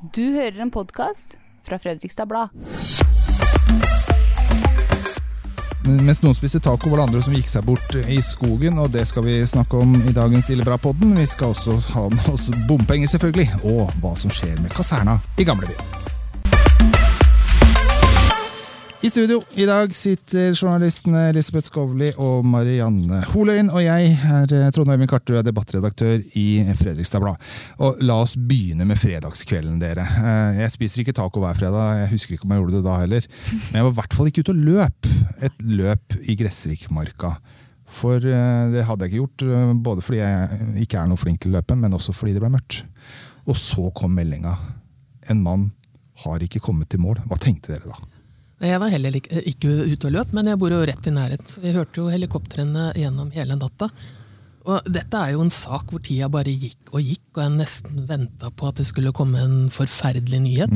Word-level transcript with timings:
Du 0.00 0.32
hører 0.32 0.62
en 0.64 0.70
podkast 0.70 1.34
fra 1.68 1.76
Fredrikstad 1.78 2.24
Blad. 2.24 2.48
Mens 5.84 6.22
noen 6.24 6.36
spiste 6.38 6.56
taco, 6.64 6.88
var 6.88 7.02
det 7.02 7.04
andre 7.04 7.22
som 7.26 7.36
gikk 7.36 7.52
seg 7.52 7.68
bort 7.68 7.98
i 8.00 8.16
skogen, 8.24 8.80
og 8.80 8.94
det 8.96 9.04
skal 9.10 9.28
vi 9.28 9.36
snakke 9.44 9.76
om 9.76 9.92
i 10.00 10.16
dagens 10.16 10.48
Illebra-podden. 10.54 11.12
Vi 11.20 11.28
skal 11.28 11.52
også 11.52 11.76
ha 11.92 12.08
med 12.16 12.32
oss 12.32 12.48
bompenger, 12.64 13.12
selvfølgelig, 13.12 13.50
og 13.60 13.92
hva 14.00 14.16
som 14.16 14.32
skjer 14.32 14.56
med 14.64 14.72
kaserna 14.72 15.20
i 15.36 15.44
gamlebyen. 15.44 15.99
I 19.00 19.08
studio 19.08 19.38
i 19.56 19.64
dag 19.64 19.94
sitter 19.96 20.50
journalistene 20.52 21.22
Elisabeth 21.30 21.70
Skovli 21.70 22.10
og 22.20 22.42
Marianne 22.44 23.22
Holøyen. 23.30 23.70
Og 23.72 23.80
jeg 23.80 24.10
er 24.12 24.52
eh, 24.58 24.66
Trond 24.76 24.92
Øyvind 24.92 25.08
Kartø, 25.08 25.38
er 25.38 25.46
debattredaktør 25.46 26.20
i 26.36 26.44
Fredrikstad 26.76 27.22
Blad. 27.24 27.40
Og 27.80 28.02
la 28.04 28.18
oss 28.20 28.34
begynne 28.36 28.84
med 28.84 29.00
fredagskvelden, 29.00 29.78
dere. 29.80 30.04
Eh, 30.04 30.60
Jeg 30.60 30.74
spiser 30.74 31.00
ikke 31.00 31.16
taco 31.16 31.40
hver 31.40 31.56
fredag, 31.56 32.02
jeg 32.02 32.12
husker 32.12 32.36
ikke 32.36 32.44
om 32.44 32.52
jeg 32.52 32.60
gjorde 32.60 32.76
det 32.76 32.84
da 32.90 32.98
heller. 33.00 33.30
Men 33.54 33.80
jeg 33.80 33.88
var 33.88 33.94
i 33.94 33.98
hvert 34.02 34.18
fall 34.18 34.30
ikke 34.34 34.44
ute 34.44 34.54
og 34.56 34.62
løp. 34.68 35.10
Et 35.48 35.64
løp 35.80 36.18
i 36.28 36.36
Gressvikmarka. 36.44 37.32
For 38.02 38.20
eh, 38.20 38.62
det 38.76 38.84
hadde 38.84 39.08
jeg 39.08 39.14
ikke 39.16 39.24
gjort, 39.24 39.80
både 39.88 40.04
fordi 40.04 40.20
jeg 40.20 40.70
ikke 40.84 41.00
er 41.00 41.08
noe 41.08 41.24
flink 41.24 41.40
til 41.40 41.54
å 41.54 41.56
løpe, 41.56 41.80
men 41.80 41.96
også 41.96 42.12
fordi 42.20 42.36
det 42.36 42.44
ble 42.44 42.52
mørkt. 42.52 42.82
Og 43.48 43.56
så 43.56 43.88
kom 43.96 44.12
meldinga. 44.20 44.58
En 45.32 45.40
mann 45.40 45.70
har 46.26 46.44
ikke 46.44 46.60
kommet 46.60 46.92
til 46.92 47.00
mål. 47.00 47.24
Hva 47.32 47.40
tenkte 47.40 47.72
dere 47.78 47.94
da? 47.96 48.19
Jeg 48.60 48.80
var 48.82 48.92
heller 48.92 49.14
ikke, 49.16 49.40
ikke 49.48 49.70
ute 49.88 50.08
og 50.10 50.14
løp, 50.18 50.32
men 50.36 50.50
jeg 50.50 50.60
bor 50.60 50.72
jo 50.74 50.82
rett 50.84 51.06
i 51.08 51.12
nærhet. 51.14 51.46
så 51.48 51.62
Vi 51.62 51.72
hørte 51.72 52.02
jo 52.02 52.10
helikoptrene 52.12 52.90
gjennom 52.98 53.30
hele 53.32 53.56
natta. 53.56 53.88
Og 54.68 54.84
dette 54.84 55.16
er 55.16 55.32
jo 55.32 55.40
en 55.40 55.52
sak 55.52 55.88
hvor 55.88 56.02
tida 56.04 56.28
bare 56.28 56.52
gikk 56.52 56.92
og 56.92 57.00
gikk, 57.00 57.24
og 57.32 57.40
jeg 57.40 57.54
nesten 57.54 58.04
venta 58.08 58.50
på 58.52 58.68
at 58.68 58.82
det 58.82 58.84
skulle 58.90 59.14
komme 59.16 59.40
en 59.40 59.56
forferdelig 59.72 60.42
nyhet. 60.44 60.74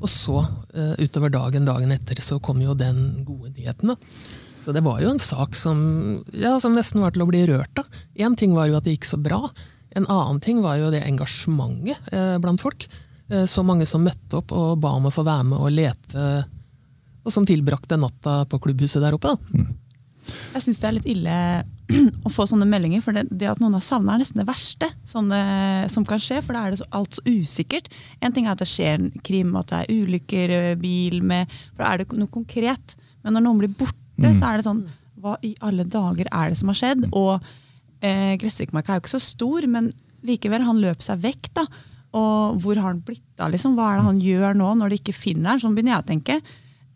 Og 0.00 0.08
så, 0.08 0.40
eh, 0.72 0.94
utover 1.04 1.28
dagen 1.34 1.68
dagen 1.68 1.92
etter, 1.92 2.16
så 2.24 2.40
kom 2.40 2.62
jo 2.64 2.74
den 2.74 3.24
gode 3.28 3.52
nyheten. 3.52 3.92
da. 3.92 3.96
Så 4.64 4.72
det 4.72 4.82
var 4.82 5.00
jo 5.00 5.10
en 5.10 5.18
sak 5.20 5.54
som, 5.54 6.24
ja, 6.32 6.58
som 6.58 6.74
nesten 6.74 7.00
var 7.00 7.12
til 7.12 7.22
å 7.22 7.28
bli 7.28 7.44
rørt 7.46 7.78
av. 7.78 7.86
Én 8.16 8.36
ting 8.36 8.54
var 8.54 8.68
jo 8.68 8.76
at 8.76 8.84
det 8.84 8.98
gikk 8.98 9.04
så 9.04 9.22
bra. 9.22 9.50
En 9.94 10.06
annen 10.06 10.40
ting 10.40 10.62
var 10.62 10.76
jo 10.76 10.90
det 10.90 11.04
engasjementet 11.04 11.96
eh, 12.12 12.38
blant 12.38 12.60
folk. 12.60 12.88
Eh, 13.28 13.44
så 13.44 13.62
mange 13.64 13.86
som 13.86 14.04
møtte 14.04 14.40
opp 14.40 14.52
og 14.52 14.80
ba 14.80 14.96
om 14.96 15.04
å 15.04 15.12
få 15.12 15.24
være 15.24 15.44
med 15.44 15.58
og 15.58 15.72
lete 15.72 16.44
og 17.28 17.34
som 17.34 17.46
tilbrakte 17.48 17.98
natta 18.00 18.40
på 18.48 18.60
klubbhuset 18.64 19.04
der 19.04 19.16
oppe. 19.16 19.34
Da. 19.34 19.66
Jeg 20.54 20.64
syns 20.64 20.80
det 20.80 20.88
er 20.88 20.96
litt 20.96 21.08
ille 21.08 21.36
å 22.26 22.32
få 22.32 22.44
sånne 22.48 22.68
meldinger, 22.68 23.02
for 23.04 23.16
det, 23.16 23.26
det 23.30 23.48
at 23.50 23.60
noen 23.62 23.76
har 23.78 23.84
savna, 23.84 24.14
er 24.14 24.22
nesten 24.24 24.42
det 24.42 24.48
verste 24.48 24.90
sånne, 25.08 25.40
som 25.92 26.04
kan 26.08 26.20
skje. 26.22 26.40
For 26.44 26.56
da 26.56 26.64
er 26.66 26.74
det 26.74 26.80
så, 26.82 26.88
alt 26.96 27.18
så 27.18 27.24
usikkert. 27.28 27.88
En 28.24 28.34
ting 28.34 28.48
er 28.48 28.56
at 28.56 28.62
det 28.62 28.68
skjer 28.70 28.98
en 28.98 29.10
krim, 29.24 29.54
at 29.60 29.72
det 29.72 29.82
er 29.84 30.02
ulykker, 30.02 30.56
bil 30.80 31.20
med 31.24 31.48
For 31.70 31.84
da 31.84 31.92
er 31.92 32.02
det 32.02 32.20
noe 32.20 32.32
konkret. 32.32 32.96
Men 33.24 33.36
når 33.36 33.46
noen 33.46 33.62
blir 33.64 33.76
borte, 33.78 34.34
så 34.34 34.50
er 34.50 34.58
det 34.58 34.66
sånn 34.66 34.82
Hva 35.22 35.36
i 35.46 35.52
alle 35.64 35.86
dager 35.86 36.28
er 36.30 36.50
det 36.50 36.58
som 36.60 36.70
har 36.72 36.78
skjedd? 36.78 37.08
Og 37.16 37.34
eh, 38.04 38.34
Gressvikmarka 38.40 38.94
er 38.94 38.98
jo 38.98 39.04
ikke 39.06 39.16
så 39.16 39.22
stor, 39.22 39.66
men 39.70 39.92
likevel, 40.26 40.64
han 40.66 40.82
løp 40.82 41.04
seg 41.04 41.22
vekk. 41.24 41.52
da. 41.58 41.66
Og 42.18 42.58
hvor 42.62 42.78
har 42.78 42.92
han 42.92 43.02
blitt 43.04 43.42
av? 43.42 43.52
Liksom? 43.52 43.76
Hva 43.78 43.92
er 43.92 44.00
det 44.00 44.08
han 44.08 44.22
gjør 44.24 44.58
nå, 44.58 44.72
når 44.80 44.92
de 44.92 45.00
ikke 45.02 45.16
finner 45.16 45.54
han? 45.54 45.62
Sånn 45.62 45.76
begynner 45.76 45.96
jeg 45.96 46.04
å 46.04 46.10
tenke. 46.12 46.40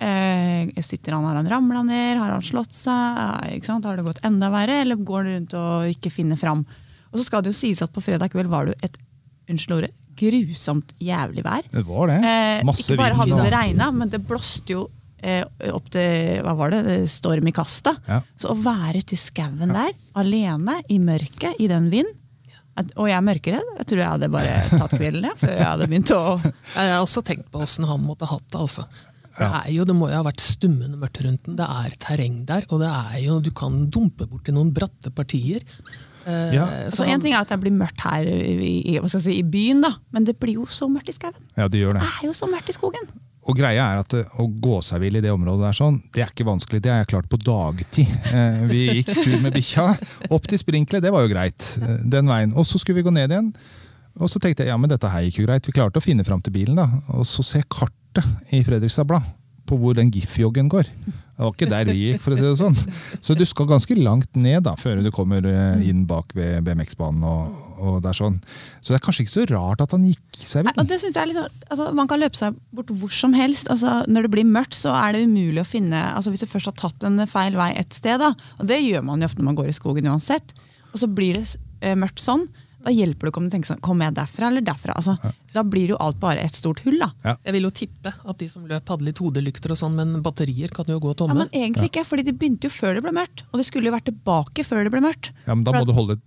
Eh, 0.03 0.83
sitter 0.83 1.15
han, 1.15 1.25
Har 1.29 1.37
han 1.39 1.49
ramla 1.51 1.83
ned? 1.87 2.19
Har 2.19 2.33
han 2.35 2.43
slått 2.43 2.75
seg? 2.75 3.19
Eh, 3.47 3.57
Ikke 3.59 3.69
sant? 3.71 3.85
Har 3.87 3.97
det 4.01 4.07
gått 4.07 4.23
enda 4.27 4.49
verre? 4.51 4.81
Eller 4.83 4.97
går 4.99 5.23
han 5.25 5.33
rundt 5.37 5.55
og 5.59 5.89
ikke 5.93 6.11
finner 6.13 6.37
fram? 6.41 6.65
Og 7.13 7.21
så 7.21 7.27
skal 7.29 7.43
det 7.45 7.53
jo 7.53 7.59
sies 7.61 7.83
at 7.85 7.93
på 7.93 8.03
fredag 8.03 8.33
kveld 8.33 8.49
var 8.51 8.67
det 8.67 8.75
jo 8.75 8.87
et 8.89 8.97
unnskyld 9.53 9.77
ordet, 9.77 9.93
grusomt 10.17 10.93
jævlig 11.03 11.43
vær. 11.45 11.63
Det 11.73 11.83
var 11.87 12.09
det. 12.09 12.19
Eh, 12.25 12.65
Masse 12.65 12.87
ikke 12.93 13.01
bare 13.03 13.19
hadde 13.21 13.39
det 13.45 13.53
regna, 13.53 13.91
men 13.93 14.09
det 14.13 14.21
blåste 14.29 14.73
jo 14.75 14.87
eh, 15.23 15.45
opp 15.73 15.91
til 15.93 16.41
hva 16.47 16.55
var 16.59 16.73
det, 16.75 16.97
storm 17.13 17.47
i 17.47 17.53
kasta. 17.55 17.93
Ja. 18.09 18.21
Så 18.41 18.51
å 18.55 18.57
være 18.63 19.03
ute 19.05 19.15
i 19.15 19.21
skauen 19.21 19.71
der, 19.77 19.93
alene, 20.19 20.79
i 20.91 20.99
mørket, 21.03 21.61
i 21.63 21.69
den 21.71 21.91
vind 21.93 22.09
at- 22.75 22.93
Og 22.97 23.05
jeg 23.11 23.17
er 23.19 23.25
mørkeredd. 23.27 23.67
Jeg 23.83 23.87
tror 23.91 23.99
jeg 24.01 24.09
hadde 24.09 24.29
bare 24.33 24.53
tatt 24.73 24.91
kvelden 24.97 25.27
jeg, 25.29 25.37
før 25.43 25.53
jeg 25.59 25.67
hadde 25.69 25.89
begynt 25.93 26.13
å 26.17 26.21
Jeg 26.79 26.93
har 26.95 27.03
også 27.05 27.21
tenkt 27.29 27.51
på 27.53 27.61
åssen 27.61 27.85
han 27.85 28.01
måtte 28.01 28.25
hatt 28.31 28.47
det. 28.49 28.59
altså. 28.63 28.87
Det, 29.39 29.49
er 29.49 29.69
jo, 29.73 29.85
det 29.89 29.95
må 29.97 30.09
jo 30.11 30.19
ha 30.19 30.23
vært 30.27 30.43
stummende 30.45 30.99
mørkt 31.01 31.23
rundt 31.25 31.45
den. 31.49 31.57
Det 31.57 31.67
er 31.67 31.95
terreng 32.03 32.41
der, 32.49 32.65
og 32.71 32.81
det 32.85 32.91
er 32.93 33.19
jo, 33.25 33.41
du 33.41 33.51
kan 33.57 33.87
dumpe 33.93 34.27
borti 34.29 34.53
noen 34.53 34.73
bratte 34.77 35.11
partier. 35.15 35.63
Eh, 36.27 36.53
Ja. 36.55 36.67
så 36.91 37.03
Så 37.03 37.09
En 37.11 37.21
ting 37.21 37.33
er 37.35 37.41
at 37.41 37.49
det 37.51 37.59
blir 37.61 37.73
mørkt 37.75 38.01
her 38.05 38.23
i, 38.29 38.77
i, 38.95 38.99
hva 39.01 39.09
skal 39.09 39.21
jeg 39.21 39.27
si, 39.27 39.39
i 39.41 39.43
byen, 39.43 39.81
da, 39.83 39.95
men 40.13 40.25
det 40.29 40.37
blir 40.39 40.55
jo 40.61 40.67
så 40.71 40.87
mørkt 40.89 41.09
i 41.09 41.17
skauen. 41.17 41.35
Ja, 41.57 41.67
det 41.69 41.81
gjør 41.81 41.95
det. 41.99 42.03
Det 42.07 42.13
er 42.23 42.27
jo 42.29 42.33
så 42.37 42.47
mørkt 42.53 42.69
i 42.71 42.77
skogen. 42.77 43.09
Og 43.43 43.57
greia 43.59 43.89
er 43.91 43.99
at 44.05 44.15
eh, 44.15 44.29
Å 44.39 44.45
gå 44.63 44.77
seg 44.87 45.01
vill 45.03 45.17
i 45.19 45.21
det 45.25 45.33
området 45.35 45.65
der 45.67 45.75
sånn, 45.75 45.97
det 46.15 46.23
er 46.23 46.31
ikke 46.31 46.47
vanskelig. 46.47 46.79
Det 46.85 46.93
har 46.93 47.01
jeg 47.03 47.09
klart 47.11 47.29
på 47.33 47.41
dagtid. 47.43 48.07
Eh, 48.33 48.61
vi 48.71 48.85
gikk 49.01 49.11
tur 49.25 49.41
med 49.43 49.53
bikkja 49.57 49.89
opp 50.31 50.47
til 50.47 50.61
sprinklet, 50.63 51.03
det 51.03 51.11
var 51.11 51.25
jo 51.27 51.33
greit. 51.33 51.73
den 52.05 52.29
veien. 52.31 52.53
Og 52.55 52.69
så 52.69 52.79
skulle 52.79 53.01
vi 53.03 53.09
gå 53.09 53.15
ned 53.17 53.33
igjen. 53.35 53.51
Og 54.21 54.29
så 54.31 54.39
tenkte 54.39 54.63
jeg 54.63 54.69
ja, 54.69 54.77
men 54.79 54.91
dette 54.93 55.09
her 55.09 55.25
gikk 55.27 55.41
jo 55.41 55.47
greit. 55.49 55.67
Vi 55.67 55.73
klarte 55.75 55.99
å 55.99 56.05
finne 56.05 56.23
fram 56.23 56.41
til 56.45 56.53
bilen. 56.55 56.77
da. 56.77 56.87
Og 57.17 57.25
så 57.27 57.43
ser 57.43 57.65
jeg 57.65 57.69
kartet 57.73 57.99
i 58.53 58.65
Fredrikstad 58.67 59.09
Blad 59.09 59.31
på 59.69 59.79
hvor 59.81 59.97
den 59.97 60.11
GIF-joggen 60.13 60.69
går. 60.73 60.89
Det 61.43 61.47
var 61.47 61.53
ikke 61.55 61.69
der 61.71 61.89
vi 61.89 61.99
gikk, 61.99 62.21
for 62.23 62.35
å 62.35 62.39
si 62.39 62.45
det 62.45 62.59
sånn. 62.61 62.77
Så 63.25 63.35
du 63.39 63.43
skal 63.49 63.69
ganske 63.71 63.95
langt 63.99 64.29
ned 64.39 64.67
da, 64.67 64.75
før 64.79 65.01
du 65.03 65.09
kommer 65.15 65.47
eh, 65.49 65.85
inn 65.89 66.05
bak 66.09 66.35
ved 66.37 66.61
BMX-banen. 66.67 67.25
og, 67.25 67.71
og 67.83 67.97
det 68.05 68.13
er 68.13 68.19
sånn. 68.19 68.37
Så 68.81 68.93
det 68.93 68.99
er 68.99 69.05
kanskje 69.07 69.25
ikke 69.25 69.35
så 69.35 69.47
rart 69.51 69.83
at 69.85 69.95
han 69.97 70.05
gikk 70.07 70.39
seg 70.39 70.69
vill. 70.69 70.85
det 70.91 71.01
synes 71.03 71.17
jeg 71.17 71.23
er 71.23 71.31
litt 71.31 71.67
altså, 71.73 71.89
Man 71.97 72.11
kan 72.11 72.21
løpe 72.21 72.39
seg 72.39 72.59
bort 72.77 72.93
hvor 73.01 73.15
som 73.17 73.35
helst. 73.39 73.71
Altså, 73.73 74.03
når 74.11 74.29
det 74.29 74.33
blir 74.37 74.51
mørkt, 74.51 74.77
så 74.79 74.95
er 74.99 75.17
det 75.17 75.25
umulig 75.27 75.65
å 75.65 75.69
finne 75.69 76.05
altså, 76.13 76.35
Hvis 76.35 76.45
du 76.45 76.51
først 76.53 76.71
har 76.71 76.79
tatt 76.85 77.09
en 77.09 77.25
feil 77.31 77.59
vei 77.59 77.73
et 77.81 77.97
sted, 77.97 78.21
da, 78.23 78.35
og 78.61 78.69
det 78.71 78.83
gjør 78.83 79.07
man 79.09 79.23
jo 79.23 79.31
ofte 79.31 79.43
når 79.43 79.51
man 79.51 79.61
går 79.63 79.73
i 79.73 79.79
skogen 79.79 80.11
uansett, 80.13 80.55
og 80.93 81.01
så 81.01 81.09
blir 81.09 81.41
det 81.41 81.47
eh, 81.81 81.97
mørkt 81.99 82.23
sånn, 82.23 82.47
da 82.83 82.91
hjelper 82.91 83.27
det 83.27 83.31
ikke 83.33 83.41
om 83.43 83.49
du 83.49 83.53
tenker 83.55 83.71
sånn 83.73 83.81
Kommer 83.81 84.09
jeg 84.09 84.15
derfra 84.17 84.49
eller 84.51 84.61
derfra? 84.67 84.95
Altså, 84.99 85.15
Da 85.55 85.63
blir 85.63 85.89
jo 85.93 85.97
alt 86.01 86.19
bare 86.21 86.41
et 86.43 86.55
stort 86.55 86.81
hull. 86.85 86.99
da. 86.99 87.37
Jeg 87.45 87.53
vil 87.53 87.63
jo 87.63 87.71
tippe 87.71 88.13
at 88.13 88.39
de 88.39 88.49
som 88.49 88.65
løp, 88.67 88.89
hadde 88.89 89.05
litt 89.07 89.19
hodelykter 89.19 89.71
og 89.71 89.77
sånn, 89.79 89.95
men 89.95 90.23
batterier 90.23 90.69
kan 90.73 90.85
jo 90.89 90.99
gå 91.01 91.13
Ja, 91.13 91.15
tomme. 91.15 91.35
Men 91.45 91.49
egentlig 91.53 91.91
ikke, 91.91 92.05
fordi 92.09 92.25
det 92.25 92.39
begynte 92.39 92.65
jo 92.65 92.71
før 92.71 92.95
det 92.95 93.03
ble 93.05 93.13
mørkt. 93.13 93.45
Og 93.53 93.59
det 93.61 93.67
skulle 93.67 93.85
jo 93.91 93.93
vært 93.93 94.09
tilbake 94.11 94.65
før 94.67 94.85
det 94.85 94.93
ble 94.93 95.01
mørkt. 95.01 95.31
Ja, 95.47 95.55
men 95.55 95.65
Da 95.65 95.73
må 95.73 95.81
at- 95.83 95.87
du 95.87 95.93
holde 95.93 96.13
et 96.13 96.21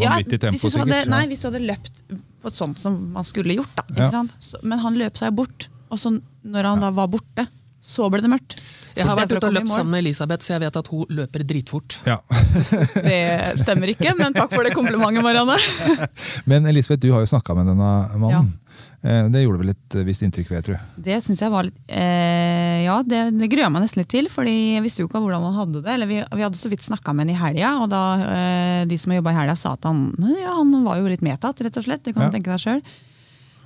Ja, 0.00 0.10
vanvittig 0.16 0.40
tempo, 0.40 0.56
hvis 0.56 0.74
hadde, 0.76 0.88
sikkert. 0.88 1.08
Nei, 1.08 1.26
hvis 1.26 1.42
du 1.42 1.50
hadde 1.50 1.66
løpt 1.66 2.02
på 2.40 2.46
et 2.46 2.54
sånt 2.54 2.78
som 2.78 3.12
man 3.12 3.24
skulle 3.24 3.54
gjort. 3.56 3.74
da. 3.76 3.82
Ja. 3.96 4.08
Sant? 4.08 4.34
Så, 4.40 4.56
men 4.62 4.78
han 4.78 4.94
løp 4.96 5.16
seg 5.18 5.34
bort. 5.36 5.68
Og 5.90 5.98
så 5.98 6.20
når 6.46 6.62
han 6.64 6.80
da 6.80 6.90
var 6.90 7.08
borte, 7.08 7.46
så 7.80 8.08
ble 8.12 8.20
det 8.20 8.28
mørkt. 8.30 8.58
Jeg 8.96 9.06
har 9.06 9.16
vært 9.16 9.32
ute 9.32 9.46
og 9.48 9.54
løpt 9.54 9.70
sammen 9.72 9.94
med 9.94 10.02
Elisabeth, 10.04 10.44
så 10.44 10.56
jeg 10.56 10.64
vet 10.66 10.76
at 10.80 10.88
hun 10.92 11.04
løper 11.16 11.44
dritfort. 11.48 12.00
Ja. 12.08 12.18
Det 13.10 13.20
stemmer 13.62 13.92
ikke, 13.94 14.12
men 14.18 14.34
takk 14.36 14.52
for 14.52 14.66
det 14.66 14.74
komplimentet, 14.76 15.22
Marianne. 15.24 15.56
Men 16.50 16.66
Elisabeth, 16.68 17.00
du 17.06 17.12
har 17.14 17.22
jo 17.24 17.30
snakka 17.30 17.54
med 17.56 17.70
denne 17.70 17.92
mannen. 18.20 18.50
Ja. 18.50 18.56
Det 19.00 19.40
gjorde 19.40 19.62
vel 19.62 19.70
et 19.72 19.94
visst 20.04 20.20
inntrykk, 20.26 20.50
Ved, 20.50 20.58
jeg 20.58 20.64
tro. 20.66 20.74
Det 21.06 21.14
syns 21.24 21.40
jeg 21.40 21.52
var 21.54 21.64
litt 21.64 21.78
eh, 21.88 22.82
Ja, 22.84 22.98
det, 23.00 23.20
det 23.40 23.48
gruer 23.48 23.64
jeg 23.64 23.72
meg 23.72 23.84
nesten 23.86 24.02
litt 24.02 24.10
til, 24.12 24.28
fordi 24.28 24.52
jeg 24.74 24.82
visste 24.84 25.00
jo 25.00 25.08
ikke 25.08 25.22
hvordan 25.24 25.46
han 25.48 25.56
hadde 25.56 25.80
det. 25.86 25.94
Eller 25.94 26.10
vi, 26.10 26.18
vi 26.36 26.44
hadde 26.44 26.60
så 26.60 26.68
vidt 26.68 26.84
snakka 26.84 27.14
med 27.16 27.30
han 27.30 27.32
i 27.32 27.38
helga, 27.40 27.70
og 27.80 27.88
da 27.94 28.02
eh, 28.26 28.82
de 28.90 28.98
som 29.00 29.14
har 29.14 29.22
jobba 29.22 29.32
i 29.32 29.38
helga, 29.40 29.56
sa 29.56 29.72
at 29.78 29.88
han, 29.88 30.10
ja, 30.42 30.52
han 30.58 30.74
var 30.84 31.00
jo 31.00 31.08
litt 31.08 31.24
medtatt, 31.24 31.62
rett 31.64 31.80
og 31.80 31.86
slett. 31.88 32.04
Det 32.04 32.12
kan 32.12 32.26
Ja. 32.26 32.28
du 32.28 32.36
tenke 32.36 32.52
deg 32.52 32.60
sjøl. 32.60 32.82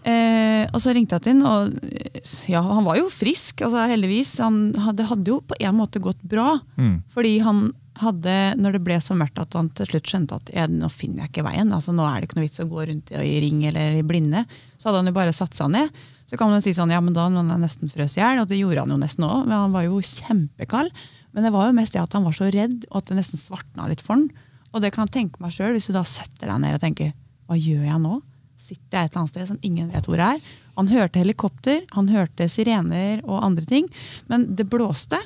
Eh, 0.04 0.64
og 0.68 0.82
så 0.84 0.92
ringte 0.92 1.16
jeg 1.16 1.24
til 1.24 1.40
han, 1.40 1.46
og 1.48 2.50
ja, 2.50 2.60
han 2.60 2.84
var 2.84 2.98
jo 2.98 3.06
frisk, 3.12 3.62
altså 3.64 3.86
heldigvis. 3.88 4.36
Han 4.44 4.74
hadde, 4.86 5.08
hadde 5.08 5.32
jo 5.32 5.40
på 5.44 5.56
en 5.56 5.78
måte 5.78 6.02
gått 6.04 6.20
bra. 6.28 6.58
Mm. 6.76 6.98
Fordi 7.14 7.38
han 7.44 7.64
hadde, 8.02 8.34
når 8.58 8.76
det 8.76 8.82
ble 8.84 8.98
så 9.02 9.14
mørkt 9.16 9.38
at 9.38 9.54
han 9.54 9.70
til 9.76 9.88
slutt 9.92 10.10
skjønte 10.10 10.40
at 10.40 10.50
ja, 10.54 10.66
nå 10.68 10.90
finner 10.92 11.24
jeg 11.24 11.32
ikke 11.32 11.46
veien, 11.46 11.70
altså 11.72 11.94
nå 11.94 12.04
er 12.08 12.18
det 12.18 12.28
ikke 12.28 12.40
noe 12.40 12.48
vits 12.48 12.62
å 12.62 12.68
gå 12.70 12.88
rundt 12.90 13.12
i, 13.14 13.36
ring 13.44 13.60
eller 13.70 14.00
i 14.00 14.06
blinde, 14.06 14.42
så 14.80 14.90
hadde 14.90 15.04
han 15.04 15.10
jo 15.12 15.16
bare 15.16 15.34
satt 15.36 15.54
seg 15.56 15.70
ned. 15.72 16.02
Så 16.26 16.38
kan 16.40 16.50
man 16.50 16.58
jo 16.58 16.64
si 16.64 16.74
sånn, 16.74 16.92
ja, 16.92 17.00
men 17.04 17.14
da 17.14 17.28
han 17.28 17.52
nesten 17.62 17.92
frøs 17.92 18.16
i 18.18 18.22
hjel, 18.22 18.42
og 18.42 18.48
det 18.50 18.58
gjorde 18.58 18.82
han 18.82 18.94
jo 18.96 18.98
nesten 19.00 19.26
òg, 19.28 19.44
men 19.44 19.56
han 19.56 19.76
var 19.76 19.86
jo 19.86 20.00
kjempekald. 20.00 21.04
Men 21.34 21.46
det 21.46 21.52
var 21.54 21.68
jo 21.68 21.76
mest 21.76 21.94
det 21.94 22.02
at 22.02 22.14
han 22.16 22.26
var 22.26 22.34
så 22.36 22.48
redd, 22.50 22.84
og 22.90 23.00
at 23.00 23.10
det 23.10 23.18
nesten 23.18 23.40
svartna 23.40 23.88
litt 23.90 24.02
for 24.02 24.16
han. 24.16 24.28
Og 24.74 24.82
det 24.82 24.90
kan 24.94 25.06
jeg 25.06 25.14
tenke 25.18 25.42
meg 25.42 25.54
sjøl, 25.54 25.74
hvis 25.76 25.90
du 25.90 25.94
da 25.94 26.02
setter 26.08 26.50
deg 26.50 26.62
ned 26.64 26.76
og 26.76 26.82
tenker 26.82 27.12
hva 27.46 27.58
gjør 27.60 27.84
jeg 27.86 28.00
nå? 28.02 28.18
Sitter 28.64 28.96
jeg 28.96 29.08
et 29.10 29.12
eller 29.12 29.20
annet 29.24 29.32
sted 29.34 29.48
som 29.50 29.58
ingen 29.66 29.90
vet 29.92 30.06
hvor 30.08 30.20
er? 30.24 30.38
Han 30.78 30.88
hørte 30.88 31.20
helikopter, 31.20 31.82
han 31.92 32.08
hørte 32.08 32.46
sirener 32.48 33.20
og 33.26 33.42
andre 33.44 33.66
ting, 33.68 33.88
men 34.30 34.46
det 34.56 34.64
blåste. 34.72 35.18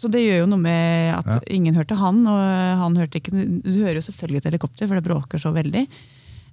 Så 0.00 0.08
det 0.10 0.22
gjør 0.24 0.40
jo 0.42 0.46
noe 0.54 0.62
med 0.62 1.12
at 1.18 1.28
Ja. 1.28 1.38
ingen 1.52 1.76
hørte 1.76 1.98
han, 2.00 2.22
og 2.26 2.40
han 2.80 2.96
hørte 2.96 3.20
ikke 3.20 3.34
Du 3.62 3.76
hører 3.84 4.00
jo 4.00 4.06
selvfølgelig 4.08 4.40
et 4.40 4.48
helikopter, 4.50 4.88
for 4.88 4.96
det 4.96 5.04
bråker 5.04 5.38
så 5.38 5.52
veldig. 5.52 5.84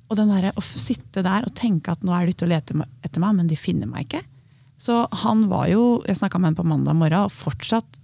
Og 0.09 0.17
den 0.17 0.27
der, 0.33 0.51
å 0.57 0.61
sitte 0.61 1.23
der 1.23 1.45
og 1.47 1.55
tenke 1.55 1.93
at 1.93 2.03
nå 2.03 2.11
er 2.13 2.25
de 2.27 2.33
ute 2.35 2.45
og 2.45 2.51
leter 2.51 2.83
etter 3.05 3.23
meg, 3.23 3.35
men 3.39 3.47
de 3.47 3.55
finner 3.55 3.87
meg 3.87 4.07
ikke. 4.09 4.23
Så 4.79 5.07
han 5.23 5.47
var 5.49 5.67
jo 5.71 6.03
Jeg 6.07 6.17
snakka 6.19 6.39
med 6.39 6.51
ham 6.51 6.55
på 6.59 6.67
mandag 6.67 6.95
morgen, 6.99 7.25
og 7.29 7.31
fortsatt 7.31 7.99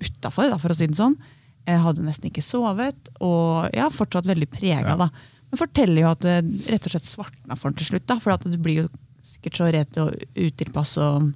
utafor, 0.00 0.52
for 0.60 0.72
å 0.74 0.76
si 0.76 0.86
det 0.90 0.98
sånn. 0.98 1.16
Jeg 1.66 1.80
hadde 1.82 2.04
nesten 2.06 2.30
ikke 2.30 2.44
sovet, 2.46 3.08
og 3.20 3.70
ja, 3.74 3.88
fortsatt 3.90 4.26
veldig 4.28 4.48
prega. 4.52 4.92
Ja. 4.94 4.96
da. 4.96 5.08
Men 5.56 5.62
forteller 5.62 6.02
jo 6.02 6.12
at 6.12 6.22
det 6.24 6.36
rett 6.68 6.86
og 6.86 6.92
slett 6.92 7.08
svartna 7.08 7.56
for 7.56 7.70
han 7.70 7.78
til 7.78 7.88
slutt. 7.88 8.04
da, 8.04 8.18
For 8.20 8.34
at 8.34 8.44
det 8.44 8.60
blir 8.60 8.82
jo 8.82 8.86
sikkert 9.24 9.56
så 9.56 9.70
redd 9.72 9.98
og 10.02 10.12
utilpass 10.36 10.96
og 11.00 11.30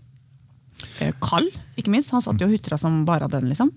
eh, 1.00 1.14
kald, 1.24 1.48
ikke 1.80 1.92
minst. 1.94 2.12
Han 2.12 2.24
satt 2.24 2.40
jo 2.40 2.50
og 2.50 2.52
hutra 2.52 2.78
som 2.80 3.02
bare 3.08 3.30
den, 3.32 3.48
liksom. 3.48 3.72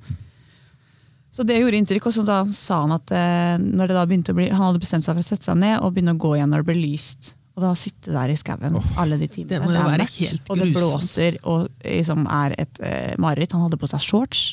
Så 1.34 1.46
det 1.48 1.62
gjorde 1.62 1.80
inntrykk. 1.80 2.10
Og 2.10 2.18
så 2.18 2.26
da 2.28 2.42
sa 2.52 2.84
han 2.84 2.94
at 2.96 3.14
eh, 3.16 3.56
når 3.62 3.90
det 3.90 3.98
da 3.98 4.04
begynte 4.10 4.36
å 4.36 4.38
bli, 4.38 4.50
han 4.52 4.68
hadde 4.68 4.84
bestemt 4.84 5.06
seg 5.06 5.16
for 5.16 5.24
å 5.24 5.30
sette 5.32 5.48
seg 5.48 5.58
ned 5.64 5.80
og 5.80 5.96
begynne 5.96 6.18
å 6.18 6.22
gå 6.22 6.36
igjen 6.38 6.54
når 6.54 6.66
det 6.66 6.70
ble 6.70 6.78
lyst. 6.84 7.34
Og 7.54 7.62
da 7.62 7.72
sitte 7.78 8.14
der 8.14 8.34
i 8.34 8.38
skauen 8.38 8.78
alle 8.98 9.18
de 9.22 9.30
timene. 9.30 9.52
Det 9.52 9.62
må 9.62 9.74
jo 9.74 9.80
er 9.80 9.92
mørkt, 10.02 10.20
helt 10.20 10.48
Og 10.50 10.62
det 10.62 10.70
blåser 10.74 11.36
og 11.46 11.68
liksom 11.86 12.26
er 12.26 12.56
et 12.62 12.86
eh, 12.86 13.14
mareritt. 13.22 13.54
Han 13.54 13.68
hadde 13.68 13.82
på 13.82 13.90
seg 13.90 14.02
shorts. 14.02 14.46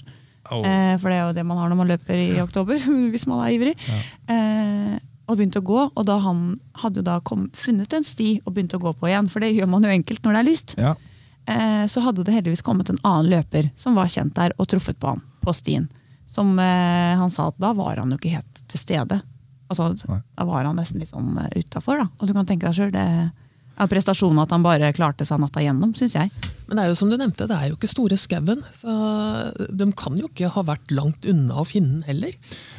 Oh. 0.51 0.65
Eh, 0.65 0.97
for 1.01 1.13
det 1.13 1.17
er 1.19 1.29
jo 1.29 1.37
det 1.37 1.45
man 1.49 1.61
har 1.61 1.71
når 1.71 1.79
man 1.79 1.89
løper 1.93 2.21
i 2.21 2.41
oktober, 2.43 2.81
hvis 3.13 3.27
man 3.29 3.41
er 3.45 3.55
ivrig. 3.57 3.77
Eh, 4.29 4.97
og 5.31 5.39
begynte 5.39 5.61
å 5.63 5.67
gå, 5.67 5.85
og 5.95 6.07
da 6.09 6.17
han 6.25 6.59
hadde 6.83 7.01
jo 7.01 7.07
da 7.07 7.21
kom, 7.27 7.47
funnet 7.57 7.93
en 7.97 8.05
sti 8.07 8.41
og 8.45 8.53
begynte 8.57 8.77
å 8.81 8.83
gå 8.83 8.93
på 8.99 9.09
igjen, 9.11 9.29
for 9.31 9.41
det 9.45 9.53
gjør 9.55 9.71
man 9.71 9.87
jo 9.87 9.93
enkelt 9.95 10.25
når 10.27 10.37
det 10.37 10.41
er 10.43 10.49
lyst, 10.51 10.75
Ja. 10.81 10.95
eh, 11.47 11.85
så 11.87 12.03
hadde 12.05 12.25
det 12.27 12.35
heldigvis 12.35 12.63
kommet 12.67 12.91
en 12.91 12.99
annen 13.07 13.31
løper 13.31 13.71
som 13.79 13.95
var 13.95 14.11
kjent 14.11 14.35
der, 14.35 14.53
og 14.59 14.67
truffet 14.69 14.99
på 15.01 15.13
han 15.15 15.23
på 15.45 15.55
stien. 15.55 15.89
Som 16.27 16.59
eh, 16.59 17.15
han 17.19 17.31
sa 17.31 17.49
at 17.51 17.59
da 17.59 17.73
var 17.75 17.97
han 18.03 18.11
jo 18.11 18.19
ikke 18.21 18.37
helt 18.37 18.63
til 18.69 18.79
stede. 18.83 19.21
Altså, 19.71 19.93
Nei. 20.11 20.21
da 20.37 20.45
var 20.45 20.65
han 20.67 20.77
nesten 20.77 20.99
litt 20.99 21.11
sånn 21.13 21.37
uh, 21.39 21.47
utafor. 21.55 22.03
Og 22.19 22.27
du 22.27 22.33
kan 22.35 22.47
tenke 22.47 22.67
deg 22.67 22.75
sjøl, 22.75 22.91
det 22.91 23.05
er 23.81 23.87
prestasjonen 23.91 24.43
at 24.43 24.51
han 24.51 24.65
bare 24.67 24.93
klarte 24.93 25.25
seg 25.27 25.39
natta 25.41 25.63
igjennom, 25.63 25.93
syns 25.95 26.17
jeg. 26.19 26.31
Men 26.71 26.79
det 26.79 26.83
er 26.85 26.93
jo 26.93 26.99
som 27.01 27.11
du 27.11 27.17
nevnte, 27.19 27.49
det 27.51 27.57
er 27.57 27.73
jo 27.73 27.75
ikke 27.75 27.91
store 27.91 28.15
skauen. 28.21 28.61
Så 28.79 28.93
de 29.75 29.89
kan 29.99 30.15
jo 30.21 30.29
ikke 30.31 30.53
ha 30.55 30.63
vært 30.69 30.93
langt 30.95 31.27
unna 31.27 31.59
å 31.59 31.65
finne 31.67 31.99
den 31.99 32.05
heller. 32.07 32.37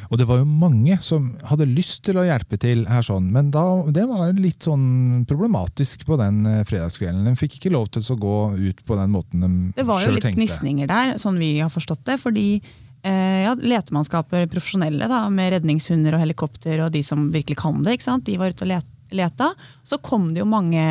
Og 0.08 0.16
det 0.20 0.26
var 0.30 0.40
jo 0.40 0.46
mange 0.48 0.96
som 1.04 1.26
hadde 1.50 1.68
lyst 1.68 2.00
til 2.08 2.16
å 2.16 2.24
hjelpe 2.24 2.56
til 2.60 2.86
her 2.88 3.04
sånn, 3.04 3.28
men 3.34 3.50
da, 3.52 3.64
det 3.92 4.06
var 4.08 4.32
litt 4.36 4.64
sånn 4.64 5.26
problematisk 5.28 6.06
på 6.08 6.16
den 6.20 6.40
eh, 6.48 6.62
fredagskvelden. 6.68 7.28
De 7.28 7.36
fikk 7.36 7.58
ikke 7.58 7.74
lov 7.76 7.90
til 7.92 8.04
å 8.14 8.16
gå 8.20 8.38
ut 8.72 8.80
på 8.88 8.96
den 8.96 9.12
måten 9.12 9.44
de 9.44 9.52
Det 9.76 9.86
var 9.88 10.04
jo 10.06 10.14
litt 10.16 10.24
tenkte. 10.24 10.40
gnisninger 10.40 10.88
der, 10.88 11.18
sånn 11.20 11.40
vi 11.40 11.58
har 11.60 11.72
forstått 11.72 12.06
det. 12.08 12.16
Fordi 12.22 12.46
eh, 12.58 13.42
ja, 13.44 13.52
letemannskaper, 13.58 14.48
profesjonelle 14.52 15.08
da, 15.10 15.26
med 15.32 15.52
redningshunder 15.58 16.16
og 16.16 16.24
helikopter 16.24 16.84
og 16.86 16.92
de 16.96 17.04
som 17.06 17.28
virkelig 17.34 17.60
kan 17.60 17.84
det, 17.84 17.98
ikke 17.98 18.08
sant? 18.08 18.26
de 18.28 18.38
var 18.40 18.52
ute 18.52 18.64
og 18.66 18.72
let, 18.72 18.88
leta. 19.16 19.50
Så 19.84 19.98
kom 20.02 20.30
det 20.34 20.40
jo 20.42 20.46
mange 20.48 20.82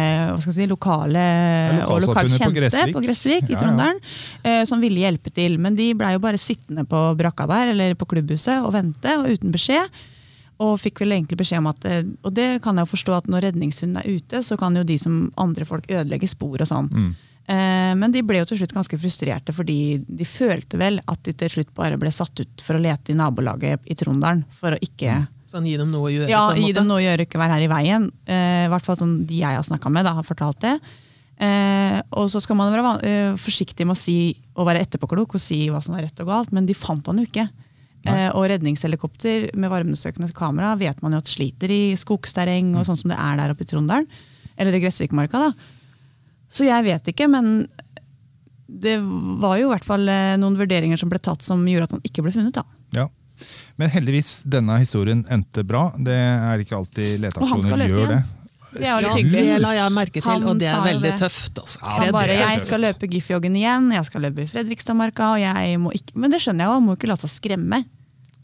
si, 0.43 0.67
lokale 0.69 1.23
og 1.87 1.97
lokalt 2.01 2.07
lokalsamfunnet 2.07 2.53
på 2.53 2.59
Gressvik. 2.59 2.93
på 2.95 3.03
Gressvik 3.05 3.49
i 3.49 3.53
Ja, 3.53 3.57
ja. 3.57 3.61
Trondheim 3.63 3.99
eh, 4.43 4.63
som 4.69 4.81
ville 4.83 5.03
hjelpe 5.03 5.33
til. 5.33 5.57
Men 5.61 5.75
de 5.75 5.91
blei 5.97 6.13
jo 6.15 6.23
bare 6.23 6.37
sittende 6.41 6.85
på 6.89 7.03
brakka 7.19 7.47
der 7.51 7.73
eller 7.73 7.95
på 7.99 8.07
klubbhuset 8.13 8.61
og 8.61 8.73
vente, 8.77 9.17
og 9.17 9.29
uten 9.31 9.51
beskjed. 9.53 9.89
Og 10.61 10.75
fikk 10.77 11.01
vel 11.01 11.15
egentlig 11.15 11.39
beskjed 11.41 11.63
om 11.63 11.71
at 11.71 11.85
eh, 11.89 12.03
Og 12.21 12.33
det 12.37 12.61
kan 12.61 12.77
jeg 12.77 12.85
jo 12.85 12.91
forstå 12.93 13.17
at 13.17 13.27
når 13.31 13.47
redningshunden 13.49 13.97
er 14.03 14.09
ute, 14.19 14.43
så 14.45 14.57
kan 14.61 14.75
jo 14.77 14.83
de 14.85 14.97
som 15.01 15.27
andre 15.41 15.65
folk 15.65 15.89
ødelegge 15.89 16.29
spor 16.29 16.61
og 16.61 16.69
sånn. 16.69 16.89
Mm. 16.93 17.11
Eh, 17.51 17.93
Men 17.97 18.13
de 18.13 18.21
ble 18.23 18.37
jo 18.43 18.45
til 18.51 18.61
slutt 18.61 18.75
ganske 18.77 18.99
frustrerte, 19.01 19.55
fordi 19.57 19.79
de 20.05 20.27
følte 20.29 20.77
vel 20.77 21.01
at 21.09 21.23
de 21.25 21.33
til 21.33 21.49
slutt 21.49 21.73
bare 21.75 21.97
ble 21.97 22.11
satt 22.13 22.43
ut 22.43 22.61
for 22.63 22.77
å 22.77 22.83
lete 22.83 23.11
i 23.11 23.17
nabolaget 23.17 23.81
i 23.89 23.97
Trondheim. 23.97 24.43
For 24.59 24.77
å 24.77 24.81
ikke 24.85 25.23
Sånn 25.51 25.67
gi 25.67 25.75
dem 25.79 25.91
noe 25.91 26.07
å 26.07 26.11
gjøre. 26.13 26.31
ja, 26.31 26.43
gi 26.55 26.71
dem 26.75 26.87
noe 26.87 27.01
å 27.01 27.03
gjøre, 27.03 27.27
ikke 27.27 27.39
være 27.41 27.57
her 27.57 27.65
i 27.65 27.71
veien. 27.71 28.09
Eh, 28.25 28.67
hvert 28.71 28.85
fall 28.87 28.99
sånn 28.99 29.15
de 29.27 29.41
jeg 29.41 29.57
har 29.57 29.65
snakka 29.67 29.91
med, 29.91 30.07
da, 30.07 30.15
har 30.15 30.27
fortalt 30.27 30.61
det. 30.63 30.77
Eh, 31.41 31.97
og 32.15 32.29
så 32.31 32.39
skal 32.43 32.55
man 32.59 32.71
være 32.71 32.93
eh, 33.07 33.33
forsiktig 33.41 33.87
med 33.87 33.97
å 33.97 33.99
si, 33.99 34.35
og 34.55 34.69
være 34.69 34.85
etterpåklok 34.85 35.35
og 35.35 35.41
si 35.41 35.65
hva 35.73 35.81
som 35.83 35.97
var 35.97 36.05
rett 36.05 36.23
og 36.23 36.29
galt, 36.29 36.53
men 36.55 36.69
de 36.69 36.77
fant 36.77 37.05
han 37.09 37.19
jo 37.19 37.27
ikke. 37.27 37.49
Eh, 38.01 38.29
og 38.33 38.47
redningshelikopter 38.49 39.51
med 39.61 39.69
varmesøkende 39.69 40.31
kamera 40.33 40.71
vet 40.79 41.01
man 41.03 41.13
jo 41.13 41.19
at 41.21 41.29
sliter 41.29 41.69
i 41.69 41.81
skogsterreng 41.99 42.71
og 42.79 42.87
sånn 42.87 42.97
som 42.97 43.11
det 43.13 43.19
er 43.21 43.37
der 43.37 43.53
oppe 43.53 43.65
i 43.65 43.69
Trondheim. 43.69 44.07
Eller 44.57 44.77
i 44.77 44.81
Gressvikmarka, 44.81 45.41
da. 45.49 45.51
Så 46.51 46.65
jeg 46.65 46.85
vet 46.87 47.11
ikke, 47.13 47.27
men 47.31 47.67
det 48.71 48.97
var 49.41 49.57
jo 49.59 49.67
i 49.67 49.71
hvert 49.73 49.85
fall 49.85 50.07
eh, 50.09 50.37
noen 50.41 50.57
vurderinger 50.59 50.99
som 50.99 51.11
ble 51.11 51.19
tatt 51.21 51.45
som 51.45 51.61
gjorde 51.67 51.89
at 51.89 51.95
han 51.97 52.05
ikke 52.07 52.25
ble 52.25 52.33
funnet. 52.33 52.57
da. 52.57 52.65
Men 53.79 53.89
heldigvis, 53.89 54.43
denne 54.45 54.77
historien 54.81 55.23
endte 55.31 55.63
bra. 55.67 55.91
Det 55.97 56.13
er 56.13 56.59
ikke 56.63 56.75
alltid 56.77 57.19
leteaksjoner 57.23 57.87
gjør 57.87 58.07
det. 58.11 58.19
igjen. 58.19 58.37
Det 58.71 58.85
er 58.87 59.01
Ja, 59.03 59.13
hyggelig. 59.15 59.41
det 59.51 59.61
la 59.61 59.71
jeg 59.75 59.91
merke 59.91 60.13
til, 60.21 60.29
Han 60.31 60.43
og 60.47 60.59
det 60.59 60.67
er 60.71 60.81
veldig 60.85 61.01
det. 61.09 61.17
tøft. 61.19 61.57
Altså. 61.59 61.79
Ja, 61.81 61.89
Han 61.99 62.11
bare, 62.13 62.27
jeg 62.39 62.61
skal 62.61 62.79
løpe 62.81 63.07
Giffjoggen 63.11 63.55
igjen, 63.59 63.91
jeg 63.91 64.05
skal 64.05 64.21
løpe 64.21 64.43
i 64.43 64.47
Fredrikstadmarka, 64.47 65.31
og 65.33 65.39
jeg 65.41 65.79
må 65.79 65.91
ikke 65.91 66.15
Men 66.15 66.31
det 66.31 66.39
skjønner 66.39 66.63
jeg 66.63 66.67
jo, 66.71 66.73
han 66.79 66.85
må 66.87 66.95
ikke 66.95 67.07
la 67.11 67.15
seg 67.19 67.29
skremme. 67.33 67.81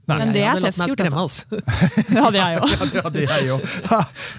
Nei. 0.07 0.17
Men 0.21 0.29
det 0.31 0.39
jeg 0.39 0.47
er 0.47 0.53
hadde 0.55 0.63
latt 0.63 0.77
tøft 0.77 0.79
meg 0.79 0.91
gjort, 0.91 0.99
skremme, 1.01 1.23
altså. 1.23 1.47
altså. 1.51 2.07
Det 2.13 2.21
hadde 2.23 2.39
jeg 2.39 2.55
jo. 2.55 2.67
Ja, 2.95 3.09
det 3.11 3.25
er 3.27 3.41
jo. 3.43 3.57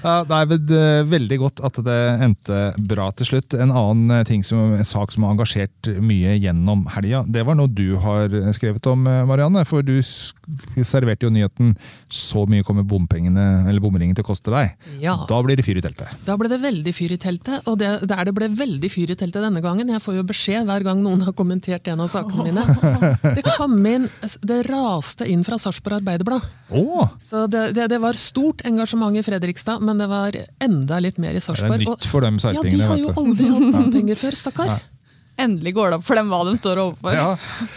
Ja, 0.02 0.14
nei, 0.30 0.40
men 0.48 0.72
eh, 0.78 1.00
Veldig 1.08 1.38
godt 1.42 1.62
at 1.68 1.80
det 1.84 1.98
endte 2.24 2.60
bra 2.88 3.10
til 3.18 3.28
slutt. 3.28 3.56
En 3.58 3.74
annen 3.74 4.14
eh, 4.16 4.24
ting 4.28 4.44
som, 4.46 4.72
en 4.72 4.88
sak 4.88 5.12
som 5.12 5.26
har 5.26 5.36
engasjert 5.36 5.90
mye 6.00 6.38
gjennom 6.40 6.86
helga, 6.94 7.20
det 7.28 7.44
var 7.44 7.58
noe 7.58 7.68
du 7.68 7.98
har 8.00 8.32
skrevet 8.56 8.88
om, 8.88 9.04
eh, 9.10 9.24
Marianne. 9.28 9.64
For 9.68 9.84
du 9.84 9.98
serverte 10.00 11.28
jo 11.28 11.32
nyheten 11.34 11.74
'så 12.08 12.46
mye 12.48 12.64
kommer 12.64 12.86
bompengene, 12.88 13.68
eller 13.68 13.82
bomringen 13.84 14.16
til 14.16 14.24
å 14.24 14.30
koste 14.30 14.52
deg'. 14.54 14.72
Ja. 15.02 15.18
Da 15.28 15.42
blir 15.44 15.58
det 15.58 15.66
fyr 15.66 15.76
i 15.76 15.84
teltet. 15.84 16.08
Da 16.24 16.38
ble 16.40 16.48
det 16.48 16.60
veldig 16.62 16.94
fyr 16.96 17.12
i 17.12 17.20
teltet, 17.20 17.68
og 17.68 17.78
det, 17.82 18.08
der 18.08 18.24
det 18.24 18.34
ble 18.34 18.48
veldig 18.48 18.90
fyr 18.90 19.12
i 19.12 19.18
teltet 19.18 19.44
denne 19.44 19.60
gangen 19.60 19.88
Jeg 19.88 20.00
får 20.00 20.16
jo 20.16 20.24
beskjed 20.24 20.64
hver 20.68 20.84
gang 20.86 21.02
noen 21.04 21.22
har 21.26 21.36
kommentert 21.36 21.86
en 21.92 22.00
av 22.00 22.08
sakene 22.08 22.48
mine. 22.48 22.64
Det 23.38 23.44
kom 23.56 23.76
inn, 23.86 24.08
det 24.46 24.62
raste 24.68 25.26
inn 25.28 25.44
fra 25.44 25.57
Sarpsborg 25.62 26.00
Arbeiderblad. 26.00 26.44
Oh. 26.70 27.08
Så 27.22 27.46
det, 27.50 27.72
det, 27.76 27.88
det 27.92 27.98
var 28.02 28.18
stort 28.18 28.62
engasjement 28.68 29.16
i 29.18 29.22
Fredrikstad, 29.26 29.82
men 29.84 29.98
det 30.00 30.08
var 30.10 30.36
enda 30.64 31.00
litt 31.02 31.18
mer 31.18 31.36
i 31.36 31.40
Det 31.40 31.46
Sarpsborg. 31.46 31.82
er 31.82 31.86
nytt 31.86 32.08
for 32.08 32.24
dem 32.24 32.38
Ja, 32.42 32.62
de 32.62 32.80
har 32.80 33.00
jo 33.02 33.14
aldri 33.16 33.50
hatt 33.54 33.92
penger 33.94 34.20
før, 34.24 34.38
stakkar. 34.44 34.78
Endelig 35.38 35.72
går 35.76 35.92
det 35.92 35.98
opp 36.00 36.04
for 36.08 36.18
dem 36.18 36.30
hva 36.32 36.40
de 36.48 36.54
står 36.58 36.80
overfor. 36.82 37.14
Ja, 37.14 37.28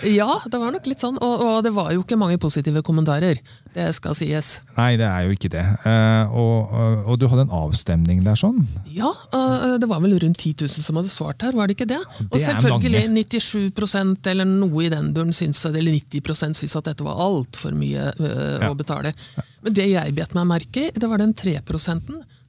Ja, 0.10 0.40
det 0.50 0.60
var 0.62 0.72
nok 0.74 0.88
litt 0.90 1.02
sånn, 1.04 1.20
og, 1.22 1.44
og 1.46 1.58
det 1.66 1.72
var 1.76 1.92
jo 1.94 2.02
ikke 2.02 2.18
mange 2.18 2.40
positive 2.42 2.82
kommentarer. 2.86 3.38
Det 3.76 3.86
skal 3.96 4.16
sies. 4.18 4.50
nei, 4.76 4.96
det 5.00 5.06
er 5.08 5.28
jo 5.28 5.36
ikke 5.36 5.52
det. 5.54 5.62
Uh, 5.86 6.34
og, 6.36 6.74
og, 6.74 7.06
og 7.14 7.20
du 7.22 7.28
hadde 7.32 7.46
en 7.46 7.54
avstemning 7.62 8.24
der 8.26 8.40
sånn? 8.40 8.64
Ja, 8.92 9.12
uh, 9.36 9.78
det 9.80 9.88
var 9.92 10.02
vel 10.04 10.18
rundt 10.20 10.42
10 10.42 10.66
000 10.66 10.84
som 10.88 10.98
hadde 11.00 11.14
svart 11.14 11.46
her, 11.46 11.54
var 11.56 11.70
det 11.70 11.78
ikke 11.78 11.88
det? 11.94 12.02
det 12.20 12.28
og 12.32 12.42
selvfølgelig 12.44 13.06
97% 13.30 14.32
eller 14.34 14.50
noe 14.50 14.84
i 14.88 14.92
den 14.92 15.14
duren 15.16 15.32
syns, 15.36 15.62
eller 15.70 15.86
90% 15.86 16.60
syns 16.64 16.76
at 16.82 16.90
dette 16.92 17.06
var 17.06 17.22
altfor 17.22 17.78
mye 17.78 18.10
uh, 18.20 18.58
Ja. 18.62 18.72
å 18.74 18.76
betale. 18.78 19.14
Men 19.62 19.78
det 19.78 19.88
jeg 19.94 20.18
bet 20.18 20.34
meg 20.38 20.50
merke 20.50 20.88
i, 20.90 20.92
det 20.98 21.08
var 21.08 21.22
den 21.22 21.34
3 21.38 21.60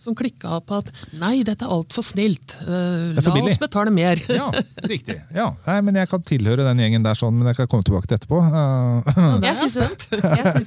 som 0.02 0.16
klikka 0.18 0.58
på 0.66 0.80
at 0.82 0.90
nei, 1.18 1.42
dette 1.46 1.64
er 1.66 1.72
altfor 1.72 2.04
snilt. 2.06 2.56
Uh, 2.66 3.12
er 3.12 3.18
la 3.20 3.34
billig. 3.36 3.54
oss 3.54 3.60
betale 3.62 3.94
mer. 3.94 4.20
Ja, 4.32 4.48
riktig. 4.88 5.18
Ja, 5.34 5.50
nei, 5.66 5.78
men 5.84 5.98
Jeg 6.00 6.08
kan 6.10 6.22
tilhøre 6.24 6.64
den 6.66 6.80
gjengen 6.82 7.04
der, 7.04 7.16
sånn, 7.18 7.36
men 7.38 7.50
jeg 7.50 7.58
kan 7.60 7.68
komme 7.70 7.86
tilbake 7.86 8.08
til 8.10 8.16
etterpå. 8.18 8.40
Uh, 8.42 9.38
Jeg 9.44 9.58
syns 9.60 9.76
jo, 9.78 9.84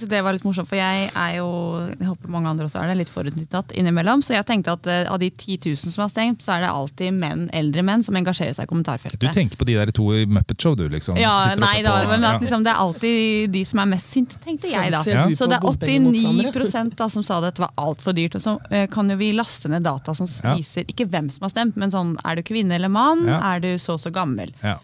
jo 0.06 0.10
det 0.12 0.22
var 0.24 0.36
litt 0.38 0.46
morsomt, 0.46 0.70
for 0.70 0.80
jeg 0.80 1.10
er 1.12 1.32
jo 1.39 1.48
jeg 1.96 2.08
håper 2.08 2.32
mange 2.32 2.51
andre 2.51 2.68
også 2.70 2.82
er 2.84 2.92
det, 2.92 2.98
litt 3.04 3.12
forutinntatt 3.12 3.74
innimellom. 3.75 4.24
Så 4.25 4.36
jeg 4.38 4.48
tenkte 4.48 4.75
at 4.77 4.88
uh, 4.88 5.13
av 5.13 5.20
de 5.22 5.32
10 5.32 5.60
000 5.74 5.96
som 5.96 6.06
har 6.06 6.13
stengt, 6.13 6.46
så 6.46 6.56
er 6.56 6.65
det 6.65 6.72
alltid 6.72 7.18
menn, 7.18 7.48
eldre 7.56 7.84
menn 7.86 8.06
som 8.06 8.15
engasjerer 8.20 8.56
seg 8.56 8.70
i 8.70 8.72
kommentarfeltet. 8.72 9.20
Du 9.25 9.27
tenker 9.36 9.60
på 9.60 9.68
de 9.68 9.77
der 9.80 9.92
to 9.96 10.08
i 10.15 10.24
Muppet 10.30 10.62
Show, 10.62 10.77
du, 10.80 10.86
liksom? 10.92 11.20
Ja, 11.20 11.36
nei 11.60 11.80
da, 11.86 11.98
på- 12.04 12.13
men 12.13 12.27
at 12.30 12.44
liksom, 12.44 12.63
det 12.65 12.74
er 12.74 12.84
alltid 12.86 13.51
de 13.56 13.65
som 13.68 13.82
er 13.84 13.92
mest 13.96 14.15
sinte, 14.15 14.39
tenkte 14.46 14.72
jeg 14.72 14.94
da. 14.94 15.04
Så 15.36 15.50
det 15.51 15.60
er 15.60 15.65
89% 15.65 16.96
da, 17.00 17.10
som 17.12 17.25
sa 17.25 17.42
det 17.44 17.54
at 17.56 17.60
det 17.60 17.65
var 17.65 17.75
altfor 17.89 18.15
dyrt. 18.15 18.38
Og 18.39 18.44
så 18.46 18.58
kan 18.92 19.10
jo 19.12 19.18
vi 19.20 19.25
laste 19.34 19.70
ned 19.72 19.84
data 19.84 20.13
som 20.13 20.27
Ja. 20.44 20.55
viser 20.55 20.86
ikke 20.86 21.08
hvem 21.10 21.32
som 21.32 21.41
har 21.44 21.50
stemt, 21.50 21.75
men 21.77 21.89
sånn 21.91 22.17
er 22.25 22.36
du 22.36 22.41
kvinne 22.44 22.75
eller 22.75 22.89
mann, 22.89 23.25
Ja. 23.25 23.39
er 23.55 23.60
du 23.60 23.77
så 23.77 23.94
og 23.94 24.00
så 24.00 24.12
gammel. 24.12 24.51
Ja. 24.63 24.77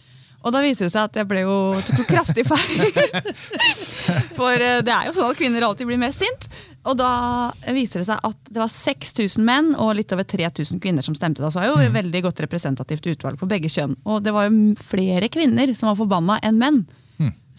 Og 0.44 0.52
da 0.54 0.62
viser 0.62 0.86
det 0.88 0.92
seg 0.94 1.04
at 1.04 1.14
jeg 1.14 1.28
ble 1.28 1.42
jo, 1.42 1.80
tok 1.86 1.98
jo 2.00 2.04
kraftig 2.10 2.46
feil. 2.48 2.92
For 4.38 4.54
eh, 4.58 4.82
det 4.82 4.90
er 4.94 5.06
jo 5.10 5.14
sånn 5.14 5.30
at 5.30 5.38
kvinner 5.38 5.62
alltid 5.68 5.86
blir 5.90 6.00
mest 6.02 6.24
sint. 6.24 6.48
Og 6.90 6.98
da 6.98 7.52
viser 7.76 8.02
det 8.02 8.08
seg 8.08 8.20
at 8.26 8.38
det 8.50 8.58
var 8.58 8.72
6000 8.74 9.46
menn 9.46 9.76
og 9.78 9.94
litt 10.00 10.12
over 10.16 10.24
3000 10.26 10.82
kvinner 10.82 11.06
som 11.06 11.14
stemte. 11.14 11.44
Da, 11.44 11.52
så 11.54 11.62
er 11.62 11.70
jo 11.70 11.78
et 11.84 11.94
veldig 11.94 12.24
godt 12.26 12.42
representativt 12.42 13.06
utvalg 13.14 13.38
på 13.38 13.48
begge 13.52 13.70
kjønn. 13.70 13.94
Og 14.10 14.24
det 14.26 14.34
var 14.34 14.50
jo 14.50 14.74
flere 14.82 15.30
kvinner 15.30 15.70
som 15.78 15.92
var 15.92 16.00
forbanna 16.02 16.40
enn 16.42 16.58
menn. 16.58 16.82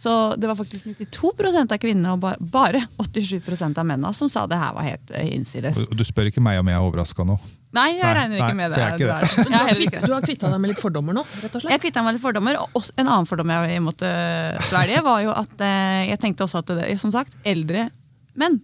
Så 0.03 0.13
det 0.41 0.49
var 0.51 0.57
faktisk 0.59 0.89
92% 0.91 1.73
av 1.77 1.79
kvinnene 1.79 2.13
og 2.17 2.25
bare 2.51 2.81
87% 2.99 3.79
av 3.79 3.87
mennene 3.87 4.11
som 4.17 4.31
sa 4.33 4.49
det 4.51 4.59
her 4.59 4.73
var 4.75 4.87
helt 4.89 5.13
innsides. 5.29 5.85
Og 5.87 5.95
du 5.99 6.03
spør 6.07 6.27
ikke 6.33 6.43
meg 6.43 6.59
om 6.59 6.71
jeg 6.73 6.75
er 6.81 6.87
overraska 6.89 7.27
nå? 7.29 7.37
Nei, 7.73 7.87
jeg 7.97 8.03
regner 8.05 8.19
regner 8.19 8.41
nei, 8.43 8.49
ikke 8.49 8.57
med 8.59 8.73
det. 8.75 8.81
jeg 8.83 8.93
ikke 8.93 8.99
Du 8.99 9.13
er- 9.13 9.53
Jeg 9.53 9.61
er 9.61 9.69
heller 9.69 9.85
ikke 9.87 10.01
det. 10.01 10.09
Du 10.11 10.13
har 10.13 10.25
kvitta 10.27 10.51
deg 10.53 10.61
med 10.61 10.73
litt 10.73 10.81
fordommer 10.83 11.15
nå, 11.17 11.23
rett 11.45 11.55
og 11.57 11.63
slett? 11.63 11.71
Jeg 11.73 11.81
kvitta 11.87 12.03
meg 12.05 12.17
litt 12.19 12.23
fordommer. 12.25 12.59
Og 12.77 12.91
en 12.99 13.07
annen 13.07 13.29
fordom 13.31 13.49
jeg 13.55 13.81
måtte 13.87 14.11
svelge, 14.67 14.99
var 15.07 15.23
jo 15.25 15.31
at 15.33 15.65
eh, 15.65 16.03
jeg 16.11 16.21
tenkte 16.21 16.45
også 16.45 16.61
at 16.61 16.75
det, 16.83 16.91
som 17.01 17.15
sagt, 17.15 17.33
eldre 17.49 17.87
menn. 18.37 18.59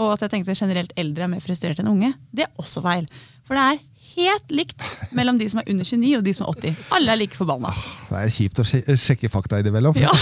Og 0.00 0.14
at 0.16 0.24
jeg 0.24 0.32
tenkte 0.32 0.56
generelt 0.58 0.92
eldre 0.98 1.28
er 1.28 1.30
mer 1.36 1.44
frustrert 1.44 1.78
enn 1.78 1.92
unge. 1.92 2.14
Det 2.34 2.48
er 2.48 2.50
også 2.58 2.82
feil. 2.82 3.06
For 3.46 3.54
det 3.54 3.62
er 3.76 3.78
helt 4.16 4.50
likt 4.50 4.82
mellom 5.14 5.38
de 5.38 5.46
som 5.52 5.60
er 5.62 5.68
under 5.70 5.84
29 5.86 6.16
og 6.18 6.24
de 6.26 6.34
som 6.34 6.48
er 6.48 6.56
80. 6.72 6.82
Alle 6.98 7.12
er 7.14 7.20
like 7.22 7.36
forbanna. 7.38 7.70
Det 8.12 8.20
er 8.20 8.32
kjipt 8.34 8.60
å 8.60 8.64
sjekke 8.66 9.30
fakta 9.32 9.60
innimellom. 9.62 9.96
Ja. 10.00 10.12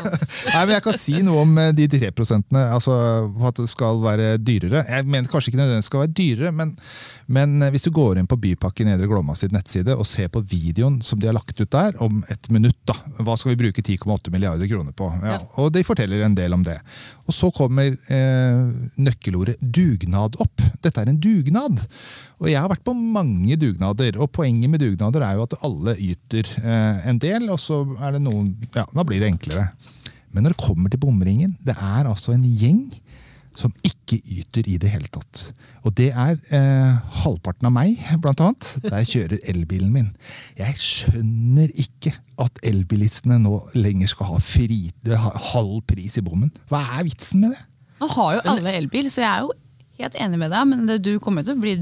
Nei, 0.54 0.62
men 0.64 0.74
jeg 0.76 0.84
kan 0.84 0.96
si 0.98 1.16
noe 1.26 1.42
om 1.44 1.56
eh, 1.60 1.72
de 1.76 1.88
tre 1.90 2.10
prosentene, 2.14 2.62
altså 2.74 2.94
at 3.50 3.58
det 3.60 3.68
skal 3.72 4.00
være 4.04 4.32
dyrere. 4.38 4.84
Jeg 4.86 5.06
mener 5.10 5.30
kanskje 5.30 5.52
ikke 5.52 5.60
nødvendigvis 5.62 5.90
skal 5.90 6.04
være 6.04 6.14
dyrere, 6.20 6.52
men, 6.56 6.74
men 7.30 7.56
eh, 7.66 7.72
hvis 7.74 7.88
du 7.88 7.92
går 7.96 8.20
inn 8.22 8.30
på 8.30 8.38
Bypakke 8.40 8.86
Nedre 8.86 9.08
Glomma 9.10 9.34
sitt 9.38 9.54
nettside 9.54 9.96
og 9.98 10.06
ser 10.08 10.30
på 10.32 10.44
videoen 10.50 11.00
som 11.04 11.20
de 11.20 11.28
har 11.30 11.36
lagt 11.36 11.58
ut 11.60 11.70
der, 11.74 11.96
om 12.02 12.22
et 12.30 12.50
minutt, 12.54 12.78
da. 12.88 12.96
Hva 13.20 13.36
skal 13.40 13.54
vi 13.54 13.60
bruke 13.64 13.82
10,8 13.84 14.32
milliarder 14.34 14.70
kroner 14.70 14.94
på? 14.96 15.10
Ja, 15.20 15.36
Ja. 15.36 15.38
Og 15.62 15.70
de 15.74 15.82
forteller 15.86 16.24
en 16.26 16.34
del 16.34 16.54
om 16.56 16.62
det. 16.66 16.78
Og 17.30 17.34
så 17.34 17.50
kommer 17.54 17.92
eh, 18.10 18.62
nøkkelordet 18.98 19.58
dugnad 19.62 20.34
opp. 20.42 20.62
Dette 20.82 21.02
er 21.02 21.10
en 21.12 21.20
dugnad. 21.22 21.82
Og 22.40 22.48
jeg 22.50 22.58
har 22.58 22.70
vært 22.72 22.82
på 22.86 22.94
mange 22.96 23.54
dugnader, 23.60 24.16
og 24.18 24.30
poenget 24.34 24.72
med 24.72 24.82
dugnader 24.82 25.22
er 25.26 25.36
jo 25.38 25.44
at 25.46 25.54
alle 25.66 25.94
yter 26.00 26.48
eh, 26.64 27.06
en 27.10 27.20
del, 27.22 27.39
og 27.48 27.60
så 27.62 27.82
er 28.00 28.16
det 28.16 28.24
noen 28.24 28.52
Ja, 28.74 28.84
da 28.84 29.04
blir 29.06 29.22
det 29.22 29.30
enklere. 29.32 29.70
Men 30.30 30.44
når 30.44 30.54
det 30.54 30.62
kommer 30.62 30.92
til 30.92 31.00
bomringen, 31.02 31.56
det 31.64 31.74
er 31.74 32.08
altså 32.10 32.34
en 32.34 32.44
gjeng 32.44 32.84
som 33.56 33.72
ikke 33.86 34.20
yter 34.30 34.68
i 34.70 34.76
det 34.80 34.90
hele 34.92 35.08
tatt. 35.10 35.50
Og 35.82 35.94
det 35.98 36.10
er 36.12 36.36
eh, 36.54 36.98
halvparten 37.22 37.66
av 37.66 37.74
meg, 37.74 37.98
blant 38.22 38.42
annet, 38.44 38.68
da 38.84 39.00
jeg 39.00 39.10
kjører 39.14 39.48
elbilen 39.50 39.90
min. 39.94 40.10
Jeg 40.58 40.76
skjønner 40.78 41.72
ikke 41.82 42.12
at 42.40 42.60
elbilistene 42.66 43.40
nå 43.42 43.56
lenger 43.74 44.12
skal 44.12 44.34
ha 44.34 44.38
fri, 44.44 44.84
halv 45.50 45.80
pris 45.90 46.20
i 46.20 46.24
bommen. 46.24 46.52
Hva 46.70 46.84
er 46.98 47.08
vitsen 47.08 47.44
med 47.44 47.56
det? 47.56 47.64
Nå 48.00 48.08
har 48.14 48.36
jo 48.38 48.44
alle 48.54 48.76
elbil, 48.78 49.10
så 49.12 49.24
jeg 49.24 49.30
er 49.32 49.42
jo 49.44 49.50
helt 50.00 50.16
enig 50.24 50.40
med 50.40 50.54
deg, 50.54 50.68
men 50.70 50.86
det, 50.88 51.00
du 51.04 51.12
kommer 51.22 51.44
til 51.44 51.58
å 51.58 51.60
bli 51.60 51.74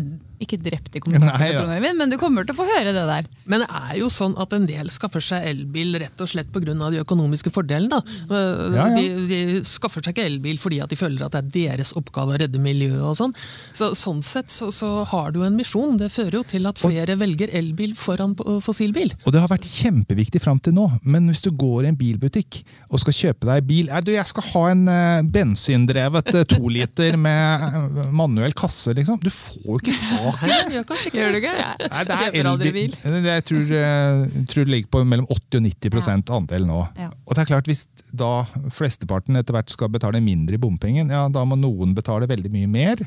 ikke 0.44 0.58
drept 0.62 0.96
i 0.96 1.02
kommentarfeltet, 1.02 1.70
ja. 1.82 1.92
Men 1.98 2.12
du 2.12 2.16
kommer 2.20 2.46
til 2.46 2.54
å 2.54 2.58
få 2.60 2.66
høre 2.68 2.92
det 2.94 3.04
der. 3.08 3.28
Men 3.48 3.64
det 3.64 3.68
er 3.74 3.96
jo 4.00 4.08
sånn 4.12 4.36
at 4.40 4.52
en 4.56 4.66
del 4.68 4.90
skaffer 4.92 5.24
seg 5.24 5.46
elbil 5.50 5.98
rett 6.02 6.20
og 6.24 6.30
slett 6.30 6.50
pga. 6.54 6.60
de 6.68 7.02
økonomiske 7.02 7.50
fordelene. 7.54 7.88
Da. 7.98 8.02
Eh, 8.28 8.76
Ja, 8.78 8.86
ja. 8.88 8.98
De, 8.98 9.26
de 9.30 9.62
skaffer 9.66 10.02
seg 10.04 10.14
ikke 10.14 10.26
elbil 10.28 10.58
fordi 10.60 10.80
at 10.84 10.90
de 10.92 10.98
føler 10.98 11.24
at 11.26 11.32
det 11.32 11.42
er 11.42 11.76
deres 11.78 11.92
oppgave 11.98 12.36
å 12.36 12.38
redde 12.40 12.60
miljøet. 12.62 13.02
og 13.02 13.16
sånn. 13.18 13.34
Så, 13.74 13.92
sånn 13.98 14.22
sett 14.22 14.50
så, 14.52 14.70
så 14.74 15.04
har 15.08 15.32
du 15.34 15.42
en 15.46 15.56
misjon. 15.56 15.96
Det 15.98 16.10
fører 16.12 16.40
jo 16.40 16.44
til 16.46 16.66
at 16.70 16.78
flere 16.78 17.16
velger 17.18 17.50
elbil 17.58 17.94
foran 17.98 18.36
fossilbil. 18.62 19.14
Og 19.24 19.32
det 19.34 19.40
har 19.42 19.50
vært 19.50 19.66
kjempeviktig 19.68 20.42
fram 20.44 20.60
til 20.62 20.74
nå, 20.76 20.88
men 21.02 21.26
hvis 21.30 21.42
du 21.44 21.50
går 21.50 21.84
i 21.86 21.92
en 21.92 21.98
bilbutikk 21.98 22.62
og 22.90 23.00
skal 23.02 23.16
kjøpe 23.16 23.48
deg 23.48 23.66
bil 23.68 23.88
«Nei, 23.88 24.00
du, 24.04 24.12
Jeg 24.12 24.26
skal 24.28 24.44
ha 24.52 24.62
en 24.72 24.84
uh, 24.88 25.22
bensindrevet 25.24 26.28
toliter 26.28 26.44
to 26.58 26.68
liter 26.72 27.16
med 27.20 27.62
eh, 27.64 28.10
manuell 28.14 28.52
kasse, 28.56 28.92
liksom. 28.96 29.18
Du 29.22 29.30
får 29.32 29.64
jo 29.64 29.78
ikke 29.80 29.94
tak 29.98 30.27
i 30.32 30.48
det! 30.50 30.58
Gjør 30.76 30.86
kanskje 30.88 31.10
ikke 31.12 31.26
du 31.26 31.36
det. 31.36 31.40
ikke? 31.42 31.52
Nei, 31.92 32.02
det 32.08 32.16
er 32.16 32.24
Kjøper 32.24 32.50
aldri 32.52 32.68
elbil. 32.72 32.96
bil. 32.96 33.28
Jeg 33.28 33.44
tror, 33.50 33.72
eh, 33.82 34.42
tror 34.52 34.64
det 34.68 34.74
ligger 34.74 34.90
på 34.96 35.04
mellom 35.08 35.26
80 35.30 35.60
og 35.60 35.68
90% 35.68 36.34
andel 36.38 36.66
nå. 36.68 36.80
Ja. 36.98 37.08
Og 37.26 37.34
det 37.34 37.44
er 37.44 37.50
klart, 37.52 37.66
Hvis 37.70 37.86
da 38.12 38.32
flesteparten 38.72 39.36
etter 39.40 39.52
hvert 39.56 39.70
skal 39.72 39.88
betale 39.92 40.20
mindre 40.24 40.54
i 40.54 40.60
bompengen, 40.62 41.10
ja, 41.12 41.26
da 41.28 41.44
må 41.44 41.58
noen 41.60 41.94
betale 41.96 42.26
veldig 42.30 42.50
mye 42.54 42.68
mer. 42.68 43.02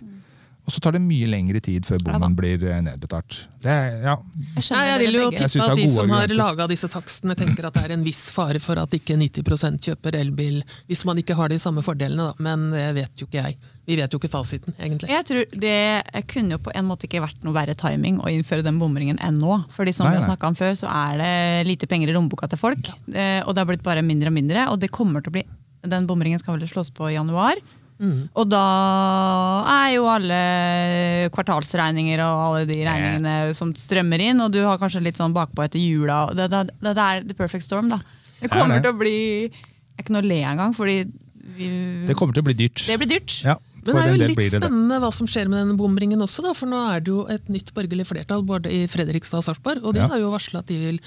Og 0.61 0.69
så 0.69 0.77
tar 0.85 0.93
det 0.93 0.99
mye 1.01 1.25
lengre 1.25 1.57
tid 1.59 1.87
før 1.87 1.97
Ja 2.03 2.11
bommen 2.11 2.35
blir 2.37 2.61
eh, 2.69 2.81
nedbetalt. 2.85 3.47
Det 3.63 3.71
er, 3.73 3.95
ja, 4.03 4.13
Jeg 4.13 4.51
Nei, 4.53 4.61
skjønner 4.61 4.89
jeg 4.91 4.99
vil 5.01 5.15
jo. 5.17 5.23
Jeg 5.31 5.49
tippe 5.49 5.65
at 5.65 5.79
de 5.79 5.87
som 5.89 6.13
har 6.13 6.33
laga 6.37 6.67
disse 6.69 6.89
takstene, 6.93 7.33
tenker 7.39 7.65
at 7.65 7.73
det 7.79 7.85
er 7.87 7.93
en 7.95 8.03
viss 8.05 8.27
fare 8.35 8.61
for 8.61 8.77
at 8.77 8.93
ikke 8.93 9.17
90% 9.17 9.81
kjøper 9.87 10.19
elbil 10.21 10.61
hvis 10.85 11.01
man 11.09 11.17
ikke 11.17 11.33
har 11.39 11.49
de 11.49 11.57
samme 11.57 11.81
fordelene, 11.81 12.29
da. 12.29 12.33
Men 12.45 12.69
det 12.75 12.85
vet 12.99 13.23
jo 13.23 13.25
ikke 13.25 13.41
jeg. 13.47 13.57
Vi 13.89 13.95
vet 13.97 14.13
jo 14.13 14.19
ikke 14.21 14.29
fasiten, 14.29 14.75
egentlig. 14.77 15.09
Jeg 15.09 15.25
tror 15.25 15.45
Det 15.63 16.25
kunne 16.29 16.55
jo 16.55 16.59
på 16.61 16.71
en 16.77 16.85
måte 16.85 17.07
ikke 17.07 17.21
vært 17.23 17.41
noe 17.43 17.55
verre 17.55 17.73
timing 17.75 18.19
å 18.21 18.29
innføre 18.29 18.63
den 18.63 18.77
bomringen 18.79 19.17
enn 19.25 19.39
nå. 19.41 19.57
Fordi 19.73 19.93
som 19.97 20.05
Nei, 20.07 20.19
vi 20.19 20.27
har 20.29 20.45
om 20.47 20.55
før, 20.55 20.75
så 20.77 20.87
er 20.91 21.17
det 21.17 21.67
lite 21.67 21.89
penger 21.89 22.11
i 22.11 22.15
lommeboka 22.15 22.47
til 22.51 22.61
folk. 22.61 22.91
Ja. 23.09 23.41
Og 23.45 23.55
det 23.55 23.63
har 23.63 23.69
blitt 23.71 23.83
bare 23.83 24.03
mindre 24.05 24.29
og 24.29 24.37
mindre. 24.37 24.67
Og 24.71 24.79
det 24.79 24.91
kommer 24.93 25.21
til 25.25 25.33
å 25.33 25.37
bli 25.39 25.45
Den 25.81 26.05
bomringen 26.05 26.37
skal 26.37 26.59
vel 26.59 26.69
slås 26.69 26.91
på 26.93 27.09
i 27.09 27.15
januar. 27.15 27.57
Mm. 28.01 28.29
Og 28.37 28.47
da 28.49 28.61
er 29.69 29.95
jo 29.95 30.05
alle 30.09 30.37
kvartalsregninger 31.35 32.21
og 32.25 32.39
alle 32.47 32.61
de 32.69 32.79
regningene 32.85 33.53
som 33.57 33.73
strømmer 33.77 34.21
inn, 34.25 34.41
og 34.41 34.53
du 34.53 34.59
har 34.65 34.79
kanskje 34.81 35.03
litt 35.05 35.19
sånn 35.21 35.35
bakpå 35.35 35.65
etter 35.65 35.81
jula. 35.81 36.23
Det, 36.37 36.47
det, 36.53 36.63
det, 36.81 36.93
det 36.97 37.05
er 37.07 37.27
the 37.29 37.37
perfect 37.37 37.65
storm, 37.67 37.91
da. 37.93 37.99
Det 38.01 38.47
Det 38.47 38.49
er 38.49 38.55
kommer 38.55 38.77
det. 38.79 38.85
til 38.87 38.93
å 38.95 38.99
bli 39.01 39.17
Jeg 39.49 39.51
er 39.99 40.05
ikke 40.05 40.15
noe 40.15 40.23
å 40.25 40.29
le 40.31 40.39
engang, 40.53 40.73
fordi 40.77 40.95
vi, 41.57 41.67
det 42.07 42.15
kommer 42.17 42.33
til 42.33 42.41
å 42.41 42.47
bli 42.47 42.55
dyrt. 42.57 42.85
det 42.87 42.97
blir 43.01 43.09
dyrt. 43.11 43.35
Ja, 43.45 43.57
Men 43.85 43.95
det 43.95 44.01
er 44.03 44.11
jo 44.11 44.19
litt 44.21 44.37
det 44.37 44.49
spennende 44.53 44.99
hva 45.01 45.09
som 45.15 45.27
skjer 45.29 45.49
med 45.49 45.59
denne 45.63 45.77
bomringen 45.79 46.21
også, 46.21 46.43
da, 46.45 46.53
for 46.57 46.69
nå 46.69 46.79
er 46.91 47.01
det 47.01 47.11
jo 47.13 47.25
et 47.33 47.49
nytt 47.49 47.73
borgerlig 47.73 48.05
flertall 48.09 48.43
både 48.45 48.69
i 48.71 48.83
Fredrikstad 48.91 49.41
og 49.41 49.47
Sarpsborg, 49.49 49.83
og 49.83 49.95
de 49.97 50.03
Ja. 50.03 50.07
har 50.11 50.19
jo 50.21 50.31
varsla 50.33 50.59
at 50.61 50.67
de 50.69 50.77
vil 50.77 50.99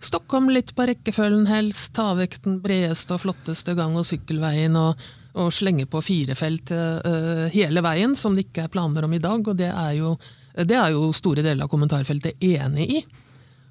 stokke 0.00 0.36
om 0.38 0.48
litt 0.48 0.74
på 0.74 0.86
rekkefølgen 0.88 1.46
helst, 1.50 1.92
ta 1.92 2.14
vekk 2.14 2.38
den 2.44 2.60
bredeste 2.62 3.12
og 3.14 3.20
flotteste 3.20 3.74
gang- 3.76 3.96
og 4.00 4.06
sykkelveien 4.08 4.76
og, 4.78 4.96
og 5.34 5.50
slenge 5.52 5.84
på 5.90 6.00
firefelt 6.02 6.70
uh, 6.72 7.48
hele 7.52 7.82
veien, 7.84 8.14
som 8.16 8.34
det 8.34 8.46
ikke 8.48 8.64
er 8.64 8.72
planer 8.72 9.04
om 9.04 9.12
i 9.12 9.20
dag, 9.20 9.42
og 9.46 9.56
det 9.58 9.68
er 9.68 9.92
jo, 9.98 10.14
det 10.56 10.78
er 10.78 10.94
jo 10.94 11.10
store 11.12 11.42
deler 11.44 11.66
av 11.66 11.70
kommentarfeltet 11.72 12.40
enig 12.40 12.88
i. 13.00 13.04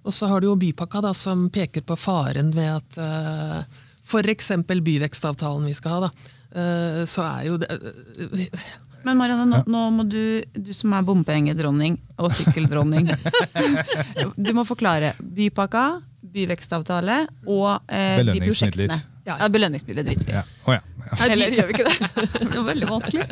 Og 0.06 0.13
så 0.16 0.30
har 0.32 0.39
du 0.42 0.48
jo 0.51 0.56
bypakka 0.60 1.01
da, 1.01 1.13
som 1.18 1.50
peker 1.50 1.82
på 1.82 1.98
faren 2.00 2.54
ved 2.56 2.78
at 2.78 3.00
uh, 3.01 3.63
f.eks. 4.06 4.51
byvekstavtalen 4.70 5.66
vi 5.68 5.74
skal 5.78 5.92
ha, 5.92 6.00
da, 6.08 6.12
eh, 6.13 6.36
så 7.10 7.25
er 7.27 7.44
jo 7.46 7.58
det 7.62 7.70
eh, 7.70 8.70
Men 9.06 9.20
Marianne, 9.20 9.46
nå, 9.46 9.62
nå 9.70 9.84
må 9.94 10.06
du, 10.10 10.41
du 10.56 10.72
som 10.74 10.96
er 10.98 11.06
bompengedronning 11.06 12.00
og 12.18 12.34
sykkeldronning 12.36 13.12
Du 14.36 14.50
må 14.58 14.65
forklare 14.68 15.13
bypakka, 15.22 15.86
byvekstavtale 16.34 17.22
og 17.48 17.94
eh, 17.94 18.25
de 18.25 18.41
prosjektene. 18.44 19.00
Ja. 19.29 19.36
Ja, 19.44 19.50
belønningsmidler 19.51 20.03
driter 20.08 20.25
vi. 20.25 20.34
Ja. 20.34 20.41
Oh, 20.65 20.74
ja. 20.74 20.82
ja. 21.06 21.18
Eller 21.27 21.53
gjør 21.53 21.68
vi 21.70 21.75
ikke 21.75 21.86
det? 21.86 22.24
Det 22.39 22.56
var 22.56 22.65
veldig 22.72 22.88
vanskelig. 22.89 23.25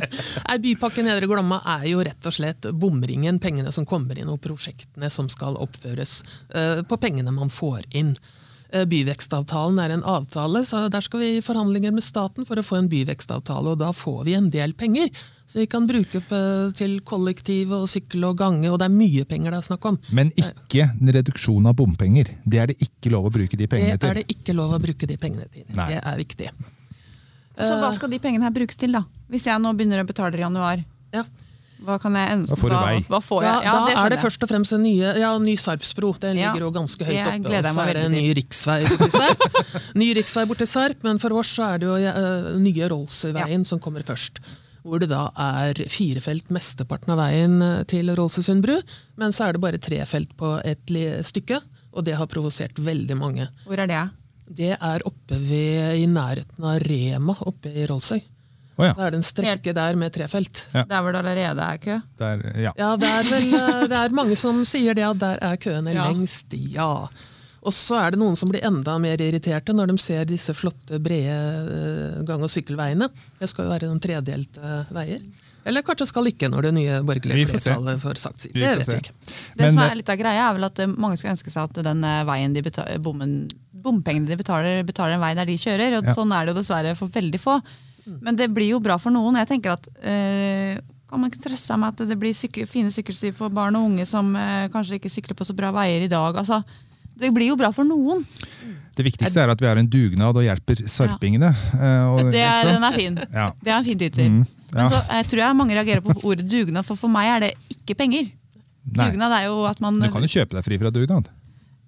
Nei, 0.44 0.58
Bypakke 0.68 1.06
Nedre 1.06 1.30
Glomma 1.32 1.58
er 1.74 1.88
jo 1.90 2.04
rett 2.06 2.30
og 2.30 2.36
slett 2.36 2.68
bomringen, 2.70 3.40
pengene 3.42 3.74
som 3.74 3.88
kommer 3.88 4.20
inn, 4.20 4.30
og 4.30 4.38
prosjektene 4.44 5.10
som 5.14 5.32
skal 5.34 5.58
oppføres 5.58 6.20
Uh, 6.48 6.80
på 6.88 6.96
pengene 7.02 7.32
man 7.34 7.50
får 7.52 7.84
inn. 7.98 8.14
Eh, 8.70 8.84
byvekstavtalen 8.86 9.80
er 9.80 9.94
en 9.96 10.04
avtale, 10.04 10.66
så 10.68 10.90
der 10.92 11.04
skal 11.06 11.22
vi 11.22 11.30
i 11.38 11.44
forhandlinger 11.44 11.94
med 11.96 12.04
staten 12.04 12.48
for 12.48 12.60
å 12.60 12.66
få 12.66 12.82
en 12.82 12.90
byvekstavtale, 12.92 13.74
og 13.74 13.80
da 13.80 13.94
får 13.96 14.26
vi 14.28 14.36
en 14.36 14.50
del 14.52 14.74
penger. 14.76 15.08
Så 15.48 15.62
vi 15.62 15.68
kan 15.72 15.86
bruke 15.88 16.20
til 16.76 16.98
kollektiv 17.08 17.72
og 17.72 17.86
sykkel 17.88 18.26
og 18.28 18.36
gange, 18.42 18.68
og 18.68 18.82
det 18.82 18.90
er 18.90 18.96
mye 18.98 19.24
penger 19.30 19.56
det 19.56 19.62
er 19.62 19.68
snakk 19.70 19.88
om. 19.88 20.00
Men 20.12 20.34
ikke 20.36 20.90
en 20.90 21.14
reduksjon 21.16 21.70
av 21.72 21.78
bompenger. 21.80 22.34
Det 22.44 22.60
er 22.60 22.74
det 22.74 22.82
ikke 22.84 23.14
lov 23.16 23.30
å 23.30 23.32
bruke 23.32 23.56
de 23.56 23.70
Det 23.72 24.04
er 24.04 24.20
det 24.20 24.28
ikke 24.28 24.58
lov 24.58 24.76
å 24.76 24.82
bruke 24.84 25.08
de 25.08 25.16
pengene 25.16 25.48
til. 25.48 25.64
Nei. 25.72 25.88
Det 25.94 26.02
er 26.04 26.18
viktig. 26.20 26.52
Så 27.58 27.74
hva 27.80 27.94
skal 27.96 28.12
de 28.12 28.20
pengene 28.20 28.44
her 28.44 28.54
brukes 28.54 28.76
til, 28.76 28.92
da? 28.92 29.06
Hvis 29.32 29.48
jeg 29.48 29.64
nå 29.64 29.72
begynner 29.74 30.04
å 30.04 30.08
betale 30.08 30.36
i 30.36 30.44
januar, 30.44 30.84
Ja. 31.16 31.24
Hva 31.86 31.98
kan 32.02 32.16
jeg 32.18 32.34
ønske? 32.34 32.56
Da 32.56 32.62
får 32.62 32.74
hva, 32.74 32.92
hva 33.12 33.20
får 33.22 33.44
jeg? 33.46 33.66
Ja, 33.68 33.74
da 33.74 33.82
det 33.86 33.96
er 34.02 34.14
det 34.14 34.20
først 34.22 34.46
og 34.46 34.50
fremst 34.50 34.74
en 34.74 34.84
nye, 34.86 35.12
ja, 35.22 35.32
ny 35.42 35.54
Sarpsbro. 35.62 36.14
Den 36.24 36.40
Ja, 36.40 36.52
ligger 36.52 36.68
jo 36.68 36.72
ganske 36.74 37.06
høyt 37.06 37.20
oppe. 37.22 37.52
Og 37.52 37.68
så 37.68 37.84
er 37.86 37.94
det 38.00 38.06
en 38.08 38.16
ny 38.18 38.24
riksvei 38.40 38.78
borti 38.90 39.10
Sarp. 39.14 39.44
ny 40.02 40.08
riksvei 40.18 40.46
bort 40.50 40.62
til 40.64 40.70
Sarp, 40.72 41.04
men 41.06 41.22
for 41.22 41.36
oss 41.38 41.52
så 41.60 41.68
er 41.74 41.84
det 41.84 41.90
jo 41.90 41.98
uh, 41.98 42.54
nye 42.62 42.90
Rollsøyveien 42.94 43.66
som 43.68 43.82
kommer 43.84 44.06
først. 44.08 44.42
Hvor 44.88 45.02
det 45.04 45.10
da 45.12 45.28
er 45.44 45.82
firefelt 45.92 46.50
mesteparten 46.56 47.12
av 47.12 47.20
veien 47.20 47.58
eh, 47.62 47.82
til 47.92 48.08
Rollsøysund 48.16 48.64
bru, 48.64 48.78
men 49.20 49.36
så 49.36 49.50
er 49.50 49.58
det 49.58 49.62
bare 49.66 49.82
trefelt 49.84 50.32
på 50.40 50.54
et 50.64 50.94
stykke. 51.28 51.60
Og 51.98 52.06
det 52.08 52.16
har 52.16 52.30
provosert 52.32 52.78
veldig 52.80 53.18
mange. 53.20 53.50
Hvor 53.68 53.82
er 53.84 53.90
det? 53.90 54.00
Det 54.48 54.74
er 54.78 55.04
oppe 55.04 55.36
ved, 55.44 55.98
i 56.00 56.06
nærheten 56.08 56.64
av 56.64 56.80
Rema 56.88 57.36
oppe 57.50 57.74
i 57.74 57.84
Rollsøy. 57.90 58.22
Å 58.78 58.86
ja. 58.86 58.94
Da 58.94 59.08
er 59.08 59.16
det 59.16 59.18
en 59.22 59.26
strekke 59.26 59.74
der 59.74 59.96
med 59.98 60.14
trefelt. 60.14 60.66
Ja. 60.76 60.84
Der 60.86 61.02
hvor 61.02 61.16
det 61.16 61.24
allerede 61.24 61.64
er 61.66 61.80
kø? 61.82 61.96
Der, 62.22 62.44
ja. 62.62 62.74
Ja, 62.78 62.92
det 63.02 63.10
er 63.10 63.24
vel 63.32 63.48
eh, 63.58 63.88
det 63.90 63.98
er 64.04 64.14
mange 64.14 64.38
som 64.38 64.62
sier 64.70 64.94
det, 64.98 65.06
at 65.08 65.18
der 65.24 65.40
er 65.42 65.58
køene 65.58 65.96
Ja. 65.96 66.06
lengst. 66.12 66.54
Ja. 66.54 67.08
Og 67.68 67.74
så 67.74 67.98
er 68.00 68.14
det 68.14 68.20
noen 68.22 68.38
som 68.38 68.48
blir 68.54 68.62
enda 68.64 68.94
mer 69.02 69.18
irriterte 69.20 69.74
når 69.76 69.90
de 69.92 69.98
ser 70.00 70.28
disse 70.30 70.54
flotte, 70.56 71.00
brede 71.04 71.34
eh, 71.34 72.22
gang- 72.30 72.46
og 72.46 72.54
sykkelveiene. 72.54 73.10
Det 73.42 73.50
skal 73.50 73.66
jo 73.66 73.74
være 73.74 73.90
noen 73.90 74.00
tredelte 74.04 74.76
veier. 74.94 75.26
Eller 75.68 75.84
kanskje 75.84 76.06
skal 76.08 76.30
ikke, 76.30 76.48
når 76.48 76.70
det 76.70 76.74
nye 76.78 77.00
borgerlige 77.04 77.50
flertallet 77.50 78.00
får 78.00 78.22
sagt 78.22 78.46
sitt. 78.46 78.54
Det 78.56 78.70
vet 78.80 78.88
vi 78.88 79.00
ikke. 79.02 79.16
Det 79.58 79.72
som 79.74 79.82
eh, 79.84 79.90
er 79.90 79.98
litt 80.00 80.14
av 80.14 80.22
greia 80.22 80.46
er 80.46 80.54
vel 80.56 80.68
at 80.70 80.80
eh, 80.80 80.94
Mange 80.94 81.18
skal 81.20 81.34
ønske 81.34 81.52
seg 81.52 81.66
at 81.74 81.82
den 81.90 82.06
eh, 82.08 82.22
veien 82.30 82.54
de 82.56 82.64
betaler, 82.70 83.02
bommen, 83.04 83.34
bompengene 83.84 84.30
de 84.30 84.38
betaler, 84.40 84.86
betaler 84.88 85.18
en 85.18 85.26
vei 85.26 85.34
der 85.36 85.50
de 85.50 85.58
kjører. 85.60 85.98
og 86.00 86.08
Ja. 86.08 86.16
Sånn 86.16 86.32
er 86.32 86.46
det 86.48 86.54
jo 86.56 86.62
dessverre 86.62 86.96
for 86.96 87.12
veldig 87.12 87.42
få. 87.44 87.58
Men 88.22 88.36
det 88.40 88.48
blir 88.54 88.70
jo 88.72 88.80
bra 88.80 88.98
for 88.98 89.12
noen. 89.12 89.36
Jeg 89.42 89.48
tenker 89.50 89.74
at 89.76 89.88
eh, 90.02 90.80
Kan 91.08 91.22
man 91.22 91.30
ikke 91.32 91.40
trøste 91.46 91.64
seg 91.72 91.80
med 91.80 91.94
at 91.96 92.08
det 92.10 92.18
blir 92.20 92.34
syke, 92.36 92.66
fine 92.68 92.90
sykkelstier 92.92 93.32
for 93.36 93.48
barn 93.54 93.76
og 93.80 93.86
unge 93.88 94.06
som 94.10 94.34
eh, 94.36 94.68
kanskje 94.74 94.98
ikke 95.00 95.12
sykler 95.12 95.38
på 95.40 95.46
så 95.48 95.56
bra 95.56 95.70
veier 95.72 96.04
i 96.04 96.10
dag? 96.12 96.36
Altså, 96.36 96.62
det 97.18 97.30
blir 97.34 97.48
jo 97.54 97.56
bra 97.60 97.70
for 97.72 97.88
noen. 97.88 98.26
Det 98.98 99.06
viktigste 99.06 99.40
er 99.44 99.50
at 99.54 99.62
vi 99.62 99.68
har 99.70 99.78
en 99.80 99.88
dugnad 99.88 100.36
og 100.36 100.44
hjelper 100.44 100.82
sarpingene. 100.90 101.54
Ja. 101.74 102.10
og- 102.12 102.32
Det 102.32 102.42
er, 102.44 102.64
den 102.74 102.84
er 102.84 102.92
fin. 102.98 103.16
Ja. 103.32 103.48
Det 103.64 103.72
er 103.72 103.78
en 103.78 103.86
fin 103.88 103.98
titel. 104.02 104.28
Mm, 104.32 104.44
ja. 104.74 104.76
Men 104.82 104.90
så 104.92 105.00
jeg 105.16 105.28
tror 105.32 105.40
jeg 105.46 105.56
mange 105.56 105.76
reagerer 105.80 106.02
på 106.04 106.16
ordet 106.28 106.48
dugnad, 106.50 106.84
for 106.86 106.96
for 107.00 107.08
meg 107.14 107.28
er 107.36 107.40
det 107.48 107.52
ikke 107.72 107.96
penger. 108.04 108.28
Nei. 108.98 109.10
Dugnad 109.12 109.32
er 109.40 109.46
jo 109.48 109.64
at 109.70 109.80
man 109.84 110.00
Du 110.00 110.10
kan 110.12 110.22
jo 110.22 110.28
kjøpe 110.28 110.56
deg 110.60 110.66
fri 110.66 110.78
fra 110.82 110.92
dugnad. 110.92 111.28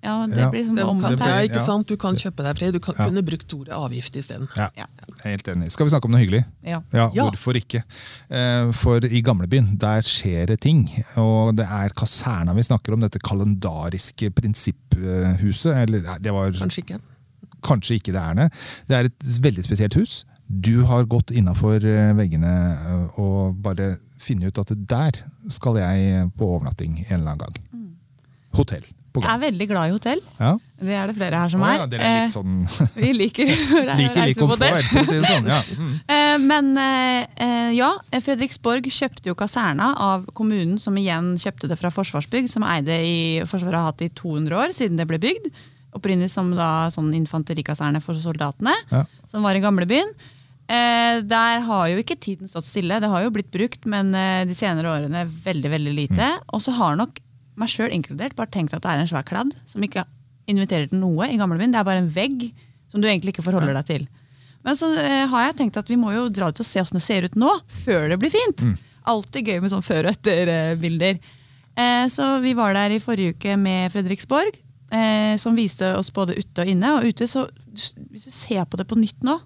Ja, 0.02 0.26
det 0.28 0.46
blir 0.52 0.62
liksom 0.62 0.76
Det 0.80 0.84
omvendt 0.88 1.20
her. 1.20 1.30
ja, 1.42 1.48
ikke 1.50 1.60
sant? 1.60 1.88
Du 1.88 1.98
kan 2.00 2.16
kjøpe 2.16 2.44
deg 2.46 2.56
fri. 2.58 2.72
Du 2.72 2.80
kan, 2.80 2.96
Ja. 2.98 3.06
kunne 3.10 3.22
brukt 3.26 3.52
ordet 3.54 3.74
avgift 3.76 4.16
isteden. 4.16 4.48
Ja, 4.56 4.70
Ja. 4.78 4.86
jeg 4.96 5.26
er 5.26 5.30
helt 5.36 5.48
enig. 5.48 5.72
Skal 5.72 5.86
vi 5.86 5.90
snakke 5.92 6.06
om 6.06 6.12
noe 6.12 6.22
hyggelig? 6.22 6.46
Ja. 6.64 6.82
Ja, 6.94 7.10
Ja. 7.14 7.24
hvorfor 7.30 7.54
ikke? 7.60 7.84
Eh, 8.32 8.72
For 8.72 9.00
i 9.04 9.22
gamlebyen, 9.22 9.78
der 9.78 10.02
skjer 10.02 10.48
det 10.48 10.62
ting. 10.62 10.88
Og 11.18 11.56
det 11.58 11.66
er 11.66 11.90
kaserna 11.90 12.54
vi 12.56 12.62
snakker 12.64 12.94
om, 12.94 13.00
dette 13.02 13.20
kalendariske 13.20 14.30
prinsipphuset. 14.32 15.76
Eller 15.84 16.02
nei, 16.02 16.18
det 16.20 16.32
var 16.32 16.52
Kanskje 16.52 16.84
ikke. 16.86 17.00
kanskje 17.62 17.96
ikke 18.00 18.14
det 18.14 18.22
er 18.24 18.34
det. 18.36 18.52
Det 18.88 18.96
er 18.96 19.04
et 19.06 19.20
veldig 19.42 19.64
spesielt 19.66 19.94
hus. 19.96 20.24
Du 20.50 20.86
har 20.86 21.04
gått 21.06 21.28
innafor 21.36 21.80
veggene 22.16 22.48
eh, 22.48 23.20
og 23.20 23.62
bare 23.62 23.98
funnet 24.18 24.48
ut 24.48 24.58
at 24.60 24.88
der 24.88 25.12
skal 25.50 25.76
jeg 25.76 26.32
på 26.38 26.42
overnatting 26.48 27.06
en 27.10 27.20
eller 27.20 27.32
annen 27.32 27.38
gang. 27.38 27.56
Mm. 27.74 27.90
Hotell. 28.56 28.84
Jeg 29.16 29.30
er 29.34 29.40
veldig 29.42 29.68
glad 29.72 29.90
i 29.90 29.94
hotell. 29.96 30.20
Ja. 30.40 30.52
Det 30.80 30.94
er 30.96 31.08
det 31.10 31.16
flere 31.18 31.40
her 31.42 31.50
som 31.50 31.64
er. 31.66 31.74
ja, 31.80 31.86
dere 31.92 32.04
er 32.08 32.22
litt 32.24 32.34
sånn 32.36 32.54
Eh, 32.70 32.92
Vi 33.04 33.10
liker 33.18 33.50
å 33.54 33.82
re- 33.88 33.96
Liker 34.00 34.28
litt 34.30 34.38
på 34.40 34.48
hotell. 34.52 34.78
si 34.84 35.20
sånn. 35.26 35.50
Ja. 35.50 35.60
Mm. 35.80 35.94
Eh, 36.06 36.38
Men 36.44 36.70
eh, 36.78 37.72
ja, 37.76 37.90
Fredriksborg 38.22 38.88
kjøpte 38.92 39.30
jo 39.32 39.36
kaserna 39.40 39.92
av 39.98 40.26
kommunen, 40.38 40.78
som 40.80 40.96
igjen 41.00 41.34
kjøpte 41.42 41.68
det 41.72 41.78
fra 41.82 41.92
Forsvarsbygg, 41.94 42.48
som 42.52 42.64
eide 42.68 42.96
i, 43.04 43.18
Forsvaret 43.50 43.80
har 43.80 43.90
hatt 43.92 44.02
i 44.06 44.10
200 44.14 44.56
år 44.60 44.74
siden 44.78 44.98
det 45.00 45.08
ble 45.10 45.20
bygd. 45.20 45.50
Opprinnelig 45.98 46.30
som 46.36 46.52
da 46.56 46.88
sånn 46.94 47.10
infanterikaserne 47.18 48.02
for 48.06 48.14
soldatene, 48.22 48.76
Ja. 48.92 49.04
som 49.28 49.42
var 49.44 49.56
i 49.58 49.64
gamlebyen. 49.64 50.12
Eh, 50.70 51.22
der 51.26 51.64
har 51.66 51.88
jo 51.90 51.98
ikke 51.98 52.20
tiden 52.22 52.48
stått 52.48 52.68
stille. 52.70 53.00
Det 53.02 53.10
har 53.10 53.24
jo 53.26 53.32
blitt 53.34 53.50
brukt, 53.50 53.88
men 53.90 54.14
eh, 54.14 54.44
de 54.46 54.54
senere 54.54 54.92
årene 54.92 55.24
veldig 55.26 55.72
veldig 55.74 55.96
lite. 55.98 56.28
Og 56.54 56.62
så 56.62 56.76
har 56.78 56.96
nok 57.00 57.18
meg 57.60 57.72
sjøl 57.72 57.94
inkludert 57.94 58.38
bare 58.38 58.52
tenkt 58.54 58.74
at 58.76 58.84
det 58.86 58.92
er 58.92 59.04
en 59.04 59.10
svær 59.10 59.28
kladd 59.28 59.54
som 59.70 59.84
ikke 59.86 60.06
inviterer 60.50 60.90
til 60.90 61.02
noe 61.02 61.30
i 61.30 61.38
gamlebyen. 61.40 61.74
Det 61.74 61.82
er 61.82 61.88
bare 61.88 62.04
en 62.04 62.12
vegg 62.14 62.50
som 62.90 63.02
du 63.02 63.10
egentlig 63.10 63.36
ikke 63.36 63.46
forholder 63.46 63.76
deg 63.78 63.90
til. 63.90 64.08
Men 64.66 64.76
så 64.76 64.90
eh, 65.00 65.26
har 65.30 65.48
jeg 65.48 65.58
tenkt 65.62 65.80
at 65.80 65.90
vi 65.90 65.98
må 66.00 66.12
jo 66.16 66.28
dra 66.34 66.50
ut 66.52 66.62
og 66.62 66.68
se 66.68 66.82
åssen 66.82 67.00
det 67.00 67.06
ser 67.06 67.28
ut 67.28 67.38
nå, 67.40 67.52
før 67.86 68.10
det 68.12 68.20
blir 68.22 68.34
fint. 68.34 68.64
Alltid 69.10 69.48
gøy 69.48 69.62
med 69.64 69.72
sånn 69.72 69.86
før 69.86 70.10
og 70.10 70.18
etter-bilder. 70.18 71.20
Eh, 71.80 72.06
så 72.12 72.32
vi 72.44 72.56
var 72.58 72.76
der 72.76 72.96
i 72.96 73.04
forrige 73.04 73.38
uke 73.38 73.56
med 73.62 73.94
Fredriksborg, 73.94 74.58
eh, 74.92 75.36
som 75.40 75.56
viste 75.58 75.94
oss 75.96 76.12
både 76.16 76.36
ute 76.40 76.66
og 76.66 76.74
inne. 76.74 76.96
Og 76.98 77.08
ute, 77.14 77.30
så 77.30 77.46
hvis 77.70 78.26
du 78.26 78.34
ser 78.34 78.66
på 78.68 78.80
det 78.80 78.90
på 78.90 79.00
nytt 79.00 79.24
nå, 79.26 79.38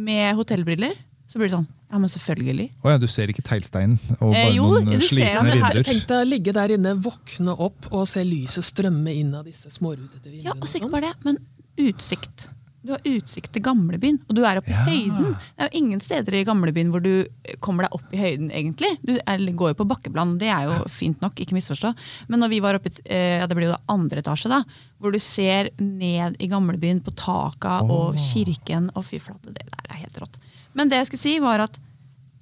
med 0.00 0.36
hotellbriller, 0.38 0.98
så 1.30 1.38
blir 1.38 1.46
det 1.48 1.54
sånn 1.54 1.68
Ja, 1.90 1.98
men 1.98 2.10
selvfølgelig. 2.10 2.68
Oh, 2.84 2.90
ja, 2.92 2.98
du 3.02 3.06
ser 3.10 3.30
ikke 3.32 3.42
teglsteinen 3.46 3.96
og 4.20 4.34
Eh, 4.34 4.44
bare 4.44 4.54
jo, 4.54 4.66
noen 4.74 4.90
du 4.90 5.00
ser 5.00 5.16
slitne 5.16 5.56
vinduer? 5.56 5.82
tenk 5.86 6.04
deg 6.10 6.18
å 6.20 6.28
ligge 6.28 6.52
der 6.54 6.74
inne, 6.76 6.92
våkne 7.02 7.54
opp 7.66 7.88
og 7.90 8.06
se 8.10 8.22
lyset 8.26 8.66
strømme 8.66 9.14
inn 9.14 9.32
av 9.34 9.44
disse 9.48 9.70
smårutete 9.74 10.26
vinduene. 10.30 10.44
Ja, 10.50 10.54
og 10.58 10.66
så 10.70 10.78
ikke 10.78 10.86
sånn. 10.86 10.94
bare 10.98 11.10
det, 11.10 11.24
men 11.26 11.38
utsikt. 11.80 12.48
Du 12.82 12.94
har 12.94 13.02
utsikt 13.04 13.50
til 13.52 13.60
gamlebyen, 13.66 14.20
og 14.24 14.36
du 14.38 14.40
er 14.48 14.56
oppe 14.62 14.70
i 14.70 14.72
Ja. 14.72 14.84
høyden. 14.86 15.34
Det 15.34 15.60
er 15.60 15.68
jo 15.68 15.78
ingen 15.82 16.00
steder 16.00 16.32
i 16.38 16.44
gamlebyen 16.48 16.90
hvor 16.90 17.02
du 17.04 17.26
kommer 17.60 17.84
deg 17.84 17.92
opp 17.92 18.14
i 18.14 18.16
høyden, 18.16 18.48
egentlig. 18.50 18.94
Du 19.04 19.18
er, 19.20 19.36
går 19.52 19.74
jo 19.74 19.84
på 19.84 19.88
bakkeplan, 19.90 20.38
det 20.38 20.48
er 20.48 20.64
jo 20.70 20.78
fint 20.88 21.20
nok, 21.20 21.34
ikke 21.42 21.52
misforstå. 21.58 21.92
Men 22.28 22.40
når 22.40 22.48
vi 22.54 22.60
var 22.60 22.74
oppe 22.78 22.88
i 22.88 23.02
eh, 23.04 23.40
ja, 23.42 23.46
det 23.46 23.56
blir 23.58 23.68
jo 23.68 23.76
andre 23.92 24.22
etasje, 24.22 24.48
da, 24.48 24.62
hvor 24.98 25.12
du 25.12 25.18
ser 25.18 25.68
ned 25.78 26.36
i 26.40 26.46
gamlebyen 26.48 27.02
på 27.04 27.12
taka 27.14 27.82
og 27.84 28.14
kirken, 28.16 28.90
og 28.96 29.04
fy 29.04 29.18
flate, 29.18 29.52
det 29.52 29.66
der 29.68 29.90
er 29.90 30.00
helt 30.06 30.16
rått. 30.22 30.38
Men 30.74 30.88
det 30.90 30.98
jeg 31.00 31.06
skulle 31.10 31.24
si, 31.24 31.38
var 31.42 31.60
at 31.66 31.78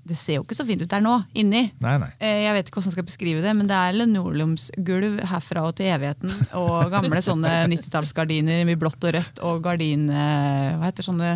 det 0.08 0.16
ser 0.16 0.38
jo 0.38 0.42
ikke 0.46 0.56
så 0.56 0.64
fint 0.64 0.80
ut 0.80 0.88
der 0.88 1.02
nå, 1.04 1.14
inni. 1.36 1.66
Nei, 1.84 1.94
nei. 2.00 2.08
Eh, 2.16 2.38
Jeg 2.46 2.54
vet 2.56 2.68
ikke 2.70 2.78
hvordan 2.80 2.88
jeg 2.88 2.96
skal 2.96 3.04
beskrive 3.10 3.42
det, 3.44 3.52
men 3.58 3.66
det 3.68 3.76
er 3.76 3.96
linoleumsgulv 3.98 5.18
herfra 5.28 5.64
og 5.68 5.74
til 5.76 5.90
evigheten. 5.92 6.32
Og 6.56 6.88
gamle 6.94 7.20
sånne 7.24 7.50
90-tallsgardiner 7.74 8.64
med 8.68 8.80
blått 8.80 9.04
og 9.04 9.12
rødt 9.18 9.42
og 9.44 9.60
gardin... 9.66 10.06
eh, 10.10 10.76
Hva 10.80 10.88
heter 10.90 11.04
sånne 11.10 11.34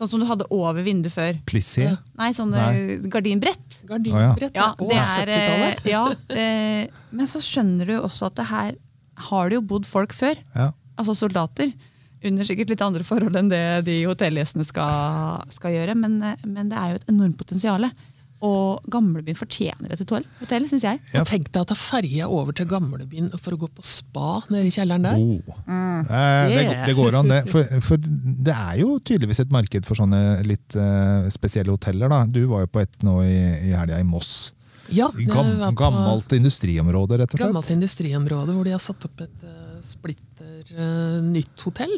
Sånn 0.00 0.08
som 0.08 0.20
du 0.22 0.24
hadde 0.24 0.46
over 0.54 0.84
vinduet 0.86 1.12
før. 1.12 1.38
Plissé? 1.50 1.88
Nei, 2.16 2.28
sånne 2.32 2.56
Nei. 2.62 3.08
gardinbrett. 3.10 3.80
Gardinbrett 3.88 4.54
Ja, 4.56 4.68
på 4.78 4.86
det 4.88 4.96
er, 5.02 5.28
eh, 5.34 5.40
70-tallet. 5.42 5.88
ja, 5.90 6.02
eh, 6.30 7.00
men 7.10 7.28
så 7.28 7.42
skjønner 7.44 7.90
du 7.90 7.96
også 7.98 8.28
at 8.30 8.36
det 8.38 8.46
her 8.48 8.70
har 9.26 9.50
det 9.50 9.58
jo 9.58 9.64
bodd 9.74 9.84
folk 9.90 10.14
før. 10.16 10.38
Ja. 10.54 10.68
Altså 10.96 11.12
soldater. 11.18 11.74
Under 12.28 12.44
sikkert 12.44 12.74
litt 12.74 12.82
andre 12.84 13.04
forhold 13.06 13.36
enn 13.38 13.48
det 13.48 13.64
de 13.86 14.02
hotellgjestene 14.04 14.66
skal, 14.68 15.44
skal 15.54 15.72
gjøre. 15.72 15.96
Men, 15.96 16.18
men 16.44 16.68
det 16.68 16.76
er 16.76 16.92
jo 16.92 17.00
et 17.00 17.12
enormt 17.12 17.38
potensial. 17.40 17.88
Og 18.40 18.86
gamlebyen 18.88 19.36
fortjener 19.36 19.92
et 19.92 20.00
hotell, 20.00 20.24
hotell 20.38 20.64
syns 20.68 20.84
jeg. 20.86 21.00
Ja. 21.12 21.20
Og 21.20 21.28
tenk 21.28 21.50
deg 21.52 21.60
å 21.60 21.68
ta 21.68 21.76
ferja 21.76 22.28
over 22.32 22.56
til 22.56 22.68
gamlebyen 22.70 23.28
for 23.36 23.52
å 23.52 23.58
gå 23.60 23.68
på 23.68 23.84
spa 23.84 24.38
nede 24.48 24.70
i 24.70 24.72
kjelleren 24.72 25.04
der. 25.04 25.20
Oh. 25.20 25.58
Eh, 25.68 26.54
det, 26.54 26.62
det 26.88 26.94
går 26.96 27.18
an, 27.20 27.28
det. 27.28 27.42
For, 27.52 27.68
for 27.84 28.00
det 28.00 28.54
er 28.54 28.80
jo 28.80 28.94
tydeligvis 28.96 29.42
et 29.44 29.52
marked 29.52 29.88
for 29.88 30.00
sånne 30.00 30.40
litt 30.48 30.78
uh, 30.80 31.28
spesielle 31.32 31.74
hoteller. 31.74 32.08
da. 32.08 32.22
Du 32.24 32.46
var 32.48 32.64
jo 32.64 32.72
på 32.72 32.80
et 32.80 33.04
nå 33.04 33.18
i, 33.28 33.36
i 33.68 33.76
helga 33.76 34.00
i 34.00 34.08
Moss. 34.08 34.54
Ja, 34.90 35.10
Gam, 35.12 35.52
gammelt 35.78 36.32
industriområde, 36.34 37.20
rett 37.20 37.34
og 37.34 37.36
slett. 37.36 37.44
gammelt 37.44 37.68
industriområde 37.76 38.56
hvor 38.56 38.66
de 38.66 38.72
har 38.74 38.82
satt 38.82 39.04
opp 39.06 39.20
et 39.22 39.44
uh, 39.44 39.76
splitter 39.84 40.29
eh, 40.76 41.20
nytt 41.24 41.64
hotell. 41.66 41.96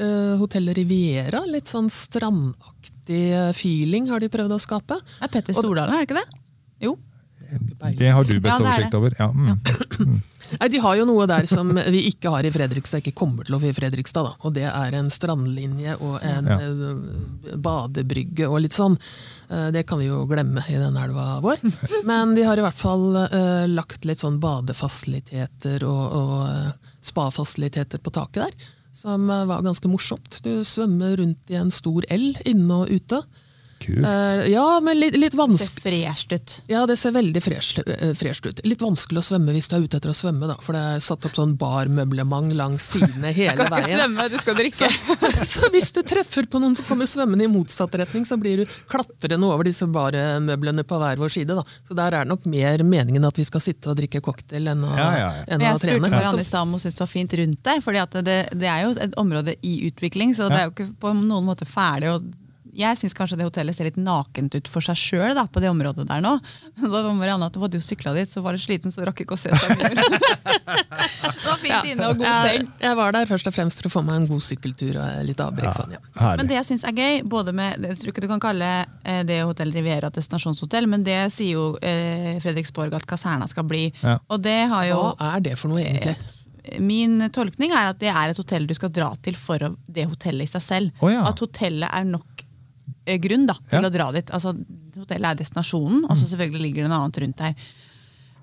Uh, 0.00 0.38
Hotellet 0.40 0.78
Riviera. 0.78 1.42
Litt 1.50 1.68
sånn 1.68 1.90
strandaktig 1.92 3.24
eh, 3.36 3.50
feeling 3.52 4.08
har 4.08 4.22
de 4.22 4.30
prøvd 4.32 4.54
å 4.56 4.60
skape. 4.62 4.96
Det 4.96 5.26
er 5.28 5.32
Petter 5.34 5.56
Stordalen, 5.58 5.92
er 5.92 6.04
det 6.04 6.08
ikke 6.08 6.22
det? 6.22 6.40
Jo. 6.86 6.96
Det 7.98 8.08
har 8.14 8.24
du 8.24 8.36
best 8.40 8.60
Ja, 8.60 8.62
er 8.62 8.68
oversikt 8.70 8.94
over. 8.94 9.14
Ja, 9.18 9.26
mm. 9.34 10.20
Nei, 10.60 10.68
De 10.70 10.80
har 10.82 10.96
jo 10.98 11.04
noe 11.06 11.26
der 11.30 11.46
som 11.50 11.68
vi 11.74 12.04
ikke 12.08 12.30
har 12.32 12.46
i 12.46 12.50
Fredrikstad, 12.54 13.02
ikke 13.02 13.14
kommer 13.20 13.46
til 13.46 13.56
å 13.56 13.60
få 13.62 13.70
i 13.70 13.74
Fredrikstad. 13.76 14.26
da, 14.26 14.32
og 14.46 14.54
Det 14.54 14.64
er 14.70 14.96
en 14.98 15.10
strandlinje 15.10 15.96
og 16.00 16.22
en 16.26 16.46
Ja. 16.50 16.58
eh, 16.58 17.56
badebrygge 17.56 18.48
og 18.48 18.60
litt 18.64 18.76
sånn. 18.76 18.96
Eh, 19.50 19.70
det 19.74 19.84
kan 19.86 19.98
vi 19.98 20.06
jo 20.06 20.24
glemme 20.30 20.62
i 20.70 20.78
den 20.78 20.96
elva 20.96 21.40
vår. 21.42 21.58
Men 22.08 22.34
de 22.38 22.46
har 22.46 22.56
i 22.58 22.64
hvert 22.64 22.78
fall 22.78 23.16
eh, 23.26 23.66
lagt 23.70 24.04
litt 24.08 24.22
sånn 24.22 24.40
badefasiliteter 24.42 25.84
og, 25.84 26.04
og 26.22 26.48
eh, 26.48 26.72
spafasiliteter 27.04 28.02
på 28.02 28.12
taket 28.14 28.44
der. 28.46 28.70
Som 28.92 29.30
eh, 29.30 29.46
var 29.48 29.64
ganske 29.66 29.90
morsomt. 29.90 30.40
Du 30.44 30.64
svømmer 30.66 31.16
rundt 31.20 31.52
i 31.52 31.58
en 31.60 31.72
stor 31.74 32.06
L 32.10 32.32
inne 32.48 32.82
og 32.84 32.90
ute. 32.90 33.22
Kult. 33.80 34.04
Eh, 34.04 34.42
ja, 34.52 34.66
men 34.84 34.98
litt, 35.00 35.14
litt 35.16 35.32
Ser 35.32 35.40
vanskelig. 35.40 35.80
fresht 35.82 36.32
ut. 36.36 36.54
Ja, 36.68 36.82
det 36.86 36.98
ser 37.00 37.14
veldig 37.16 37.40
eh, 37.40 38.12
fresht 38.18 38.46
ut. 38.46 38.60
Litt 38.68 38.82
vanskelig 38.84 39.22
å 39.22 39.24
svømme 39.24 39.54
hvis 39.56 39.70
du 39.70 39.76
er 39.78 39.86
ute 39.86 39.96
etter 39.96 40.12
å 40.12 40.16
svømme, 40.16 40.48
da, 40.50 40.56
for 40.60 40.76
det 40.76 40.82
er 40.96 41.00
satt 41.04 41.24
opp 41.24 41.38
sånn 41.38 41.54
barmøblement 41.60 42.52
langs 42.58 42.90
sidene 42.92 43.32
hele 43.38 43.66
veien. 43.70 43.70
Du 43.70 43.80
skal 43.80 43.88
ikke 43.88 43.96
svømme, 43.96 44.26
du 44.28 44.38
skal 44.42 44.58
drikke. 44.58 44.90
Så, 45.20 45.30
så 45.48 45.70
hvis 45.72 45.88
du 45.96 46.02
treffer 46.04 46.48
på 46.52 46.60
noen 46.60 46.76
som 46.76 46.84
kommer 46.90 47.08
svømmende 47.08 47.46
i 47.46 47.50
motsatt 47.50 47.96
retning, 48.02 48.26
så 48.28 48.36
blir 48.40 48.62
du 48.62 48.74
klatrende 48.90 49.48
over 49.48 49.64
disse 49.68 49.88
barmøblene 49.88 50.84
på 50.84 51.00
hver 51.00 51.20
vår 51.22 51.32
side. 51.38 51.56
Da. 51.56 51.64
Så 51.88 51.96
der 51.96 52.18
er 52.20 52.26
det 52.28 52.32
nok 52.34 52.44
mer 52.52 52.84
meningen 52.84 53.24
at 53.30 53.40
vi 53.40 53.46
skal 53.48 53.64
sitte 53.64 53.90
og 53.94 53.96
drikke 54.00 54.20
cocktail 54.24 54.68
enn 54.74 54.84
å, 54.84 54.92
Ja, 54.92 55.08
ja, 55.16 55.30
ja. 55.40 55.46
enn 55.48 55.64
å 55.64 55.70
Jeg 55.70 55.80
spurte 55.80 55.88
trene. 55.94 56.04
Marianne 56.10 56.44
i 56.44 56.50
stad 56.50 56.66
om 56.68 56.76
hun 56.76 56.82
syntes 56.84 57.00
det 57.00 57.04
var 57.06 57.12
fint 57.14 57.38
rundt 57.40 57.64
deg. 57.70 57.82
for 57.86 57.96
det, 57.96 58.38
det 58.60 58.68
er 58.68 58.84
jo 58.84 58.92
et 59.08 59.16
område 59.20 59.56
i 59.64 59.74
utvikling, 59.88 60.36
så 60.36 60.50
det 60.52 60.60
er 60.60 60.68
jo 60.68 60.74
ikke 60.76 60.90
på 61.00 61.14
noen 61.16 61.48
måte 61.48 61.64
ferdig. 61.68 62.12
og 62.12 62.28
jeg 62.80 62.98
syns 63.00 63.14
kanskje 63.16 63.38
det 63.40 63.46
hotellet 63.46 63.76
ser 63.76 63.88
litt 63.90 63.98
nakent 64.00 64.54
ut 64.56 64.70
for 64.70 64.84
seg 64.84 64.98
sjøl 64.98 65.38
på 65.52 65.62
det 65.62 65.70
området 65.70 66.06
der 66.08 66.22
nå. 66.24 66.36
Da 66.80 66.88
var 66.90 67.12
Marianne 67.14 67.46
at 67.50 67.56
hun 67.56 67.66
hadde 67.66 67.78
jo 67.78 67.84
sykla 67.84 68.14
dit, 68.16 68.28
så 68.30 68.42
var 68.44 68.56
det 68.56 68.62
sliten, 68.64 68.92
så 68.94 69.04
rakk 69.06 69.22
ikke 69.24 69.36
å 69.36 69.40
se 69.40 69.52
seg 69.52 69.76
mye. 69.78 69.90
det 70.80 71.46
var 71.46 71.60
fint 71.60 71.90
inne 71.92 72.08
og 72.08 72.18
god 72.18 72.26
Jeg, 72.26 72.48
seng. 72.48 72.68
jeg 72.82 72.98
var 73.00 73.14
der 73.16 73.28
først 73.30 73.50
og 73.50 73.56
fremst 73.56 73.82
for 73.82 73.90
å 73.90 73.94
få 73.98 74.02
meg 74.06 74.20
en 74.22 74.28
god 74.30 74.44
sykkeltur 74.46 74.98
og 75.00 75.22
litt 75.28 75.42
avbrekk. 75.44 75.76
Sånn, 75.76 75.94
ja. 75.96 76.02
Men 76.40 76.50
det 76.50 76.58
jeg 76.58 76.68
syns 76.72 76.86
er 76.88 76.96
gøy, 76.96 77.20
både 77.30 77.54
med 77.56 77.86
Jeg 77.90 78.00
tror 78.00 78.14
ikke 78.14 78.24
du 78.24 78.28
kan 78.32 78.42
kalle 78.42 78.70
eh, 79.04 79.22
det 79.28 79.40
Hotell 79.46 79.72
Riviera 79.76 80.10
destinasjonshotell, 80.14 80.88
men 80.90 81.06
det 81.06 81.20
sier 81.34 81.56
jo 81.58 81.70
eh, 81.84 82.36
Fredriksborg 82.42 82.94
at 82.96 83.06
kaserna 83.08 83.48
skal 83.50 83.66
bli. 83.68 83.86
Ja. 84.02 84.18
Og 84.30 84.42
det 84.44 84.58
har 84.72 84.88
jo 84.90 85.00
Hva 85.14 85.34
er 85.36 85.48
det 85.50 85.56
for 85.60 85.72
noe, 85.72 85.84
egentlig? 85.84 86.16
Min 86.78 87.18
tolkning 87.32 87.72
er 87.72 87.90
at 87.94 87.98
det 88.02 88.10
er 88.12 88.30
et 88.32 88.38
hotell 88.38 88.66
du 88.68 88.74
skal 88.76 88.92
dra 88.94 89.10
til 89.24 89.36
for 89.38 89.62
det 89.90 90.04
hotellet 90.10 90.46
i 90.46 90.52
seg 90.52 90.62
selv. 90.62 91.02
Oh, 91.02 91.10
ja. 91.10 91.24
At 91.30 91.40
hotellet 91.42 91.88
er 91.88 92.06
nok 92.08 92.44
eh, 92.44 92.49
grunn 93.18 93.46
da, 93.46 93.54
til 93.68 93.82
Ja. 93.82 93.88
å 93.88 93.92
dra 93.92 94.12
dit. 94.12 94.30
Altså, 94.30 94.54
hotellet 94.96 95.30
er 95.32 95.34
destinasjonen, 95.44 96.04
og 96.08 96.16
så 96.16 96.26
selvfølgelig 96.30 96.62
ligger 96.62 96.82
det 96.84 96.90
noe 96.90 97.02
annet 97.04 97.18
rundt 97.24 97.36
der. 97.36 97.54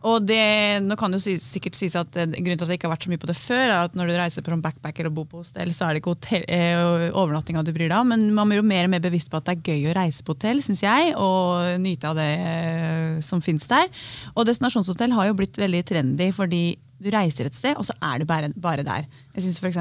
Og 0.07 0.21
det, 0.29 0.79
nå 0.85 0.95
kan 0.95 1.11
det 1.11 1.17
jo 1.25 1.33
sikkert 1.41 1.75
sies 1.75 1.95
at 1.97 2.15
eh, 2.15 2.27
Grunnen 2.29 2.55
til 2.59 2.63
at 2.63 2.69
det 2.69 2.75
ikke 2.77 2.85
har 2.87 2.93
vært 2.95 3.03
så 3.07 3.09
mye 3.09 3.17
på 3.23 3.27
det 3.27 3.35
før, 3.35 3.63
er 3.65 3.85
at 3.87 3.95
når 3.97 4.07
du 4.07 4.13
reiser 4.13 4.41
på 4.45 4.51
en 4.53 4.61
backpacker 4.61 5.07
og 5.09 5.13
bor 5.17 5.25
på 5.25 5.41
hostell, 5.41 5.71
så 5.73 5.87
er 5.87 5.93
det 5.97 6.01
ikke 6.03 6.13
hotell, 6.13 6.45
eh, 6.47 7.09
overnattinga 7.17 7.63
du 7.65 7.73
bryr 7.73 7.89
deg 7.89 7.97
om. 7.97 8.07
Men 8.13 8.27
man 8.37 8.47
blir 8.47 8.61
jo 8.61 8.67
mer 8.69 8.85
og 8.85 8.91
mer 8.93 9.01
bevisst 9.03 9.31
på 9.33 9.37
at 9.41 9.45
det 9.49 9.57
er 9.57 9.73
gøy 9.73 9.89
å 9.89 9.95
reise 9.97 10.23
på 10.23 10.35
hotell, 10.37 10.61
syns 10.61 10.83
jeg. 10.85 11.15
Og 11.17 11.81
nyte 11.81 12.07
av 12.11 12.15
det 12.15 12.29
eh, 12.39 13.19
som 13.25 13.41
fins 13.41 13.65
der. 13.67 13.89
Og 14.37 14.45
destinasjonshotell 14.47 15.11
har 15.17 15.27
jo 15.31 15.33
blitt 15.41 15.57
veldig 15.57 15.83
trendy 15.89 16.29
fordi 16.31 16.77
du 16.99 17.09
reiser 17.13 17.45
et 17.45 17.53
sted, 17.55 17.75
og 17.77 17.85
så 17.85 17.93
er 18.01 18.19
du 18.19 18.25
bare, 18.25 18.49
bare 18.57 18.83
der. 18.83 19.03
Jeg 19.35 19.43
syns 19.45 19.59
f.eks. 19.61 19.77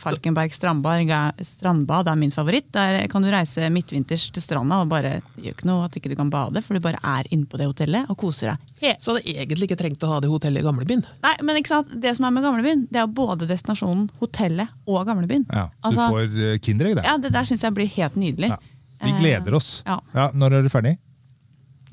Falkenberg 0.00 0.52
strandbad, 0.54 2.08
er 2.08 2.16
min 2.16 2.32
favoritt. 2.32 2.70
Der 2.72 3.06
kan 3.12 3.22
du 3.24 3.28
reise 3.32 3.68
midtvinters 3.72 4.28
til 4.32 4.42
stranda 4.42 4.78
og 4.82 4.88
bare 4.88 5.02
det 5.36 5.44
gjør 5.44 5.54
ikke 5.56 5.68
noe 5.68 5.84
at 5.86 5.96
ikke 5.98 6.10
du 6.12 6.16
kan 6.16 6.30
bade, 6.32 6.62
for 6.64 6.74
du 6.74 6.80
bare 6.84 7.00
er 7.04 7.28
inne 7.34 7.46
på 7.50 7.60
det 7.60 7.66
hotellet 7.68 8.08
og 8.12 8.16
koser 8.20 8.52
deg. 8.54 8.72
He- 8.82 8.96
Så 9.00 9.14
hadde 9.16 9.28
egentlig 9.36 9.68
ikke 9.68 9.78
trengt 9.82 10.02
å 10.06 10.10
ha 10.14 10.20
det 10.24 10.30
hotellet 10.32 10.62
i 10.64 10.66
gamlebyen. 10.66 11.04
Nei, 11.22 11.34
men 11.42 11.56
ikke 11.60 11.68
sant? 11.74 11.92
Det 12.00 12.16
som 12.16 12.24
er 12.28 12.30
med 12.38 12.42
gamlebyen, 12.48 12.86
det 12.90 13.00
er 13.02 13.06
både 13.06 13.46
destinasjonen, 13.48 14.08
hotellet 14.20 14.68
og 14.86 15.06
gamlebyen. 15.06 15.44
Ja, 15.52 15.68
så 15.68 15.90
Altså, 15.92 16.08
du 16.08 16.14
får 16.16 16.52
eh, 16.52 16.58
Kinderegg 16.58 16.96
der. 16.96 17.04
ja, 17.04 17.16
det 17.18 17.32
der 17.36 17.44
syns 17.44 17.62
jeg 17.62 17.74
blir 17.76 17.86
helt 17.98 18.16
nydelig. 18.16 18.48
Ja. 18.54 18.56
Vi 19.04 19.12
gleder 19.20 19.54
oss. 19.54 19.82
Ja. 19.86 20.00
Ja, 20.14 20.30
når 20.32 20.54
er 20.56 20.62
du 20.64 20.68
ferdig? 20.72 20.96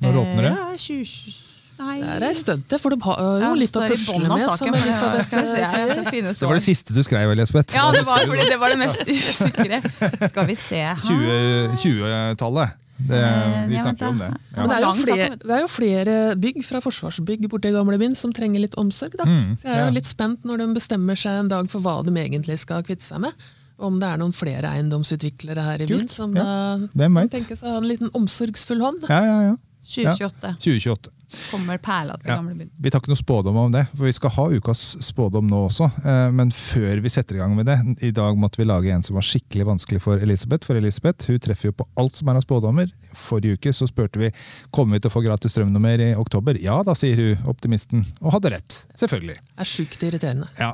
Når 0.02 0.22
åpner 0.24 0.42
det? 0.48 0.52
Eh, 0.52 0.58
Ja, 0.72 0.78
20... 0.78 1.53
Nei. 1.84 1.98
Det 2.02 2.12
er 2.16 2.28
ei 2.30 2.38
stund 2.40 2.68
til, 2.70 2.80
for 2.82 2.94
du 2.94 3.04
har 3.04 3.20
jo 3.20 3.32
Ja, 3.44 3.50
litt 3.60 3.76
å 3.76 3.84
pusle 3.92 4.22
med, 4.24 4.46
saken, 4.46 4.78
som 4.78 5.18
ja, 5.18 5.24
Skal 5.28 5.50
se, 5.50 5.64
jeg 5.64 6.24
Det 6.30 6.48
var 6.48 6.60
det 6.60 6.64
siste 6.66 6.96
du 6.96 7.02
skrev, 7.06 7.34
Elisabeth. 7.34 7.76
Ja, 7.76 7.90
det 7.96 8.06
var, 8.08 8.24
fordi 8.30 8.48
det 8.50 8.60
var 8.62 8.72
det 8.74 8.80
mest 8.84 9.04
usikre. 9.08 9.82
Skal 10.30 10.48
vi 10.48 10.56
se 10.60 10.80
her 10.86 11.04
20 11.04 11.76
20-tallet. 11.84 12.80
Det, 12.98 13.20
Eh, 13.20 13.68
vi 13.68 13.80
snakker 13.80 14.08
om 14.08 14.20
det. 14.22 14.30
Ja. 14.56 14.68
Det 14.68 14.76
er, 14.76 14.84
jo 14.86 14.94
flere, 15.02 15.30
det 15.42 15.56
er 15.56 15.62
jo 15.64 15.72
flere 15.72 16.14
bygg 16.40 16.62
fra 16.66 16.80
Forsvarsbygg 16.84 17.48
borte 17.52 17.72
i 17.72 17.74
gamlebyen 17.76 18.16
som 18.16 18.34
trenger 18.36 18.64
litt 18.64 18.78
omsorg. 18.80 19.18
Da. 19.20 19.26
Mm, 19.28 19.58
så 19.60 19.68
jeg 19.68 19.80
er 19.80 19.90
jo 19.90 19.98
litt 19.98 20.10
spent 20.10 20.46
når 20.48 20.64
de 20.64 20.70
bestemmer 20.78 21.20
seg 21.20 21.42
en 21.42 21.52
dag 21.52 21.70
for 21.74 21.84
hva 21.84 21.98
de 22.06 22.14
egentlig 22.22 22.60
skal 22.62 22.86
kvitte 22.86 23.06
seg 23.06 23.26
med. 23.26 23.50
Om 23.84 23.98
det 24.00 24.08
er 24.08 24.22
noen 24.22 24.36
flere 24.38 24.70
eiendomsutviklere 24.78 25.66
her 25.66 25.84
i 25.84 25.90
byen 25.90 26.08
som 26.12 26.36
ja. 26.38 26.46
da 26.46 26.90
Hvem 26.94 27.18
kan 27.18 27.20
vet? 27.24 27.34
tenke 27.34 27.58
seg 27.58 27.68
å 27.68 27.76
ha 27.76 27.82
en 27.82 27.90
liten 27.90 28.14
omsorgsfull 28.16 28.84
hånd. 28.86 29.08
Ja, 29.10 29.22
ja, 29.26 29.38
ja. 29.50 29.56
2028 29.84 30.54
2028. 30.64 31.12
kommer 31.52 31.78
perla 31.78 32.18
til 32.18 32.30
Ja. 32.32 32.38
gamlebyen. 32.38 32.70
Vi 32.80 32.90
tar 32.90 33.00
ikke 33.02 33.10
noe 33.14 33.22
spådom 33.22 33.56
om 33.58 33.72
det, 33.72 33.88
for 33.96 34.06
vi 34.06 34.12
skal 34.12 34.30
ha 34.30 34.46
ukas 34.50 34.84
spådom 35.02 35.48
nå 35.48 35.68
også. 35.70 35.90
Eh, 36.06 36.32
Men 36.32 36.52
før 36.52 37.02
vi 37.02 37.10
setter 37.10 37.36
i 37.36 37.40
gang 37.40 37.56
med 37.56 37.66
det, 37.66 37.78
i 38.04 38.12
dag 38.12 38.38
måtte 38.38 38.58
vi 38.58 38.66
lage 38.66 38.92
en 38.94 39.02
som 39.04 39.16
var 39.16 39.22
skikkelig 39.24 39.66
vanskelig 39.66 40.02
for 40.02 40.18
Elisabeth. 40.18 40.66
For 40.66 40.76
Elisabeth 40.76 41.28
hun 41.28 41.40
treffer 41.40 41.66
jo 41.70 41.72
på 41.72 41.86
alt 41.98 42.16
som 42.16 42.28
er 42.30 42.36
av 42.36 42.42
spådommer. 42.46 42.92
Forrige 43.18 43.60
uke 43.60 43.74
så 43.76 43.88
spurte 43.90 44.22
vi 44.22 44.32
kommer 44.74 44.98
vi 44.98 45.04
til 45.04 45.12
å 45.12 45.16
få 45.16 45.24
gratis 45.26 45.56
strømnummer 45.56 46.02
i 46.04 46.12
oktober. 46.20 46.58
Ja 46.62 46.80
da, 46.86 46.96
sier 46.98 47.20
hun, 47.20 47.48
optimisten. 47.50 48.06
Og 48.22 48.36
hadde 48.38 48.54
rett. 48.56 48.80
Selvfølgelig. 49.00 49.38
Det 49.40 49.66
er 49.66 49.70
sjukt 49.70 50.08
irriterende. 50.08 50.50
Ja. 50.60 50.72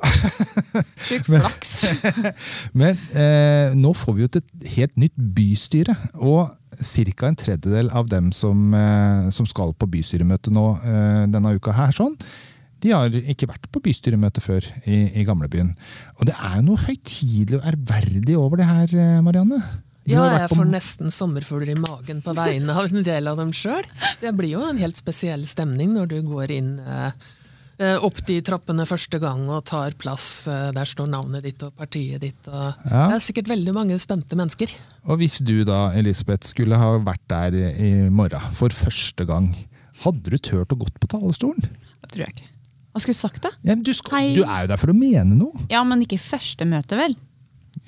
Sjukt 1.10 1.30
flaks. 1.30 1.74
Men 2.80 3.00
eh, 3.14 3.76
nå 3.78 3.94
får 3.98 4.16
vi 4.16 4.26
jo 4.26 4.32
et 4.32 4.70
helt 4.78 4.98
nytt 5.00 5.18
bystyre. 5.36 5.96
Og 6.20 6.48
ca. 6.80 7.28
en 7.28 7.40
tredjedel 7.40 7.90
av 7.96 8.10
dem 8.12 8.32
som, 8.36 8.74
eh, 8.74 9.30
som 9.36 9.48
skal 9.50 9.74
på 9.74 9.90
bystyremøte 9.90 10.54
nå 10.54 10.68
eh, 10.78 11.26
denne 11.32 11.56
uka 11.58 11.74
her, 11.76 11.92
sånn, 11.96 12.16
de 12.80 12.94
har 12.96 13.12
ikke 13.12 13.50
vært 13.50 13.68
på 13.74 13.82
bystyremøte 13.84 14.42
før 14.44 14.64
i, 14.86 15.02
i 15.20 15.26
gamlebyen. 15.28 15.74
Og 16.20 16.30
det 16.30 16.36
er 16.38 16.60
jo 16.60 16.68
noe 16.70 16.84
høytidelig 16.86 17.60
og 17.60 17.68
ærverdig 17.74 18.38
over 18.40 18.62
det 18.62 18.70
her, 18.70 18.96
eh, 18.96 19.22
Marianne. 19.26 19.60
Ja, 20.10 20.26
jeg 20.42 20.50
får 20.54 20.70
nesten 20.70 21.12
sommerfugler 21.14 21.72
i 21.74 21.80
magen 21.80 22.22
på 22.26 22.34
vegne 22.38 22.76
av 22.76 22.88
en 22.90 23.04
del 23.06 23.28
av 23.32 23.38
dem 23.40 23.52
sjøl. 23.56 23.86
Det 24.22 24.32
blir 24.38 24.56
jo 24.58 24.64
en 24.68 24.80
helt 24.82 24.98
spesiell 25.00 25.46
stemning 25.50 25.94
når 25.96 26.10
du 26.12 26.18
går 26.28 26.52
inn 26.56 26.72
eh, 26.82 27.12
eh, 27.80 27.96
opp 28.04 28.20
de 28.28 28.40
trappene 28.46 28.86
første 28.90 29.20
gang 29.22 29.46
og 29.50 29.64
tar 29.70 29.96
plass. 30.02 30.48
eh, 30.52 30.72
Der 30.76 30.86
står 30.90 31.08
navnet 31.14 31.44
ditt 31.46 31.64
og 31.64 31.76
partiet 31.80 32.22
ditt. 32.26 32.48
Og 32.48 32.74
Ja. 32.90 33.08
Det 33.12 33.20
er 33.20 33.26
sikkert 33.30 33.52
veldig 33.54 33.74
mange 33.78 34.00
spente 34.02 34.36
mennesker. 34.40 34.74
Og 35.08 35.18
hvis 35.22 35.40
du 35.46 35.64
da, 35.64 35.92
Elisabeth, 35.96 36.48
skulle 36.48 36.76
ha 36.80 36.98
vært 37.00 37.26
der 37.30 37.56
i 37.80 38.10
morgen 38.10 38.54
for 38.54 38.70
første 38.70 39.26
gang, 39.30 39.54
hadde 40.04 40.30
du 40.32 40.38
turt 40.38 40.72
å 40.74 40.78
gått 40.80 41.00
på 41.00 41.08
talerstolen? 41.12 41.62
Det 42.02 42.12
tror 42.14 42.26
jeg 42.26 42.34
ikke. 42.38 42.50
Hva 42.90 43.00
skulle 43.04 43.14
du 43.14 43.20
sagt, 43.22 43.42
da? 43.46 43.50
Ja, 43.64 43.76
du, 43.76 43.92
skal, 43.94 44.34
du 44.34 44.42
er 44.44 44.64
jo 44.66 44.68
der 44.72 44.80
for 44.82 44.90
å 44.90 44.96
mene 44.98 45.36
noe. 45.38 45.66
Ja, 45.70 45.84
men 45.86 46.02
ikke 46.02 46.18
første 46.18 46.66
møte, 46.66 46.98
vel? 46.98 47.14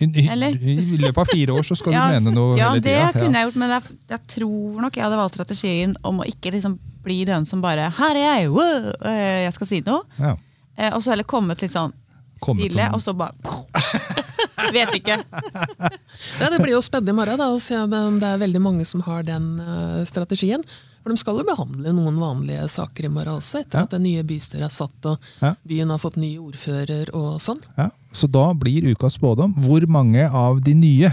I, 0.02 0.26
i, 0.26 0.76
I 0.96 0.98
løpet 1.02 1.18
av 1.24 1.30
fire 1.32 1.54
år 1.54 1.64
så 1.68 1.76
skal 1.78 1.94
ja, 1.98 2.08
du 2.10 2.18
mene 2.20 2.34
noe 2.36 2.58
ja, 2.58 2.72
hele 2.74 2.82
det 2.82 2.96
kunne 3.20 3.38
jeg 3.38 3.48
gjort, 3.50 3.60
men 3.62 3.70
jeg, 3.76 3.98
jeg 4.10 4.22
tror 4.36 4.82
nok 4.82 4.96
jeg 4.98 5.06
hadde 5.06 5.20
valgt 5.22 5.36
strategien 5.38 5.96
om 6.04 6.20
å 6.24 6.28
ikke 6.28 6.52
liksom 6.58 6.80
bli 7.04 7.20
den 7.26 7.46
som 7.50 7.62
bare 7.62 7.90
'Her 7.98 8.16
er 8.16 8.26
jeg! 8.42 8.50
Wow! 8.54 8.92
eh, 9.06 9.44
Jeg 9.48 9.54
skal 9.54 9.68
si 9.68 9.82
noe.' 9.86 10.04
Ja. 10.20 10.36
Eh, 10.78 10.92
Og 10.94 11.02
så 11.04 11.10
heller 11.14 11.24
kommet 11.26 11.62
litt 11.62 11.74
sånn 11.74 11.94
Kommet 12.42 12.72
stille, 12.72 12.86
som- 12.90 12.96
og 12.96 13.02
så 13.02 13.14
bare 13.14 13.34
Vet 14.74 14.94
ikke. 14.96 15.18
Ja, 16.40 16.50
det 16.50 16.60
blir 16.62 16.74
jo 16.76 16.82
spennende 16.86 17.12
i 17.12 17.18
morgen 17.18 17.38
da, 17.42 17.48
å 17.52 17.58
se 17.62 17.76
om 17.78 17.90
det 18.22 18.28
er 18.28 18.38
veldig 18.42 18.62
mange 18.62 18.86
som 18.86 19.02
har 19.06 19.24
den 19.26 19.60
uh, 19.60 20.02
strategien. 20.06 20.62
For 21.02 21.10
de 21.10 21.18
skal 21.18 21.40
jo 21.42 21.46
behandle 21.48 21.92
noen 21.98 22.20
vanlige 22.22 22.68
saker 22.70 23.08
i 23.08 23.10
morgen 23.14 23.40
også, 23.40 23.64
etter 23.64 23.80
Ja. 23.82 23.84
at 23.88 23.94
det 23.96 24.02
nye 24.04 24.24
bystyret 24.24 24.68
er 24.70 24.74
satt 24.74 25.06
og 25.10 25.18
Ja. 25.42 25.56
byen 25.68 25.90
har 25.90 25.98
fått 25.98 26.18
ny 26.22 26.38
ordfører 26.38 27.10
og 27.18 27.40
sånn. 27.42 27.60
Ja. 27.78 27.90
Så 28.12 28.28
da 28.28 28.52
blir 28.58 28.91
ukas 28.91 29.15
spådom 29.19 29.56
hvor 29.63 29.86
mange 29.88 30.26
av 30.28 30.60
de 30.63 30.76
nye 30.76 31.12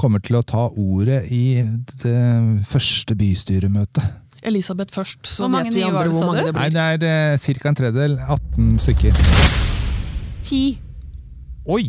kommer 0.00 0.22
til 0.24 0.38
å 0.40 0.42
ta 0.42 0.66
ordet 0.70 1.28
i 1.30 1.62
det 2.02 2.64
første 2.66 3.14
bystyremøtet. 3.18 4.18
Elisabeth 4.42 4.90
først, 4.94 5.20
så 5.28 5.46
vet 5.52 5.70
vi 5.70 5.84
andre 5.86 6.08
hvor 6.10 6.26
mange 6.26 6.42
det 6.42 6.50
det 6.50 6.56
Nei, 6.56 6.96
det 6.98 7.10
er 7.12 7.36
eh, 7.36 7.58
ca. 7.62 7.68
en 7.70 7.78
tredjedel. 7.78 8.16
18 8.26 8.72
stykker. 8.82 9.20
10. 10.42 10.80
Oi! 11.70 11.84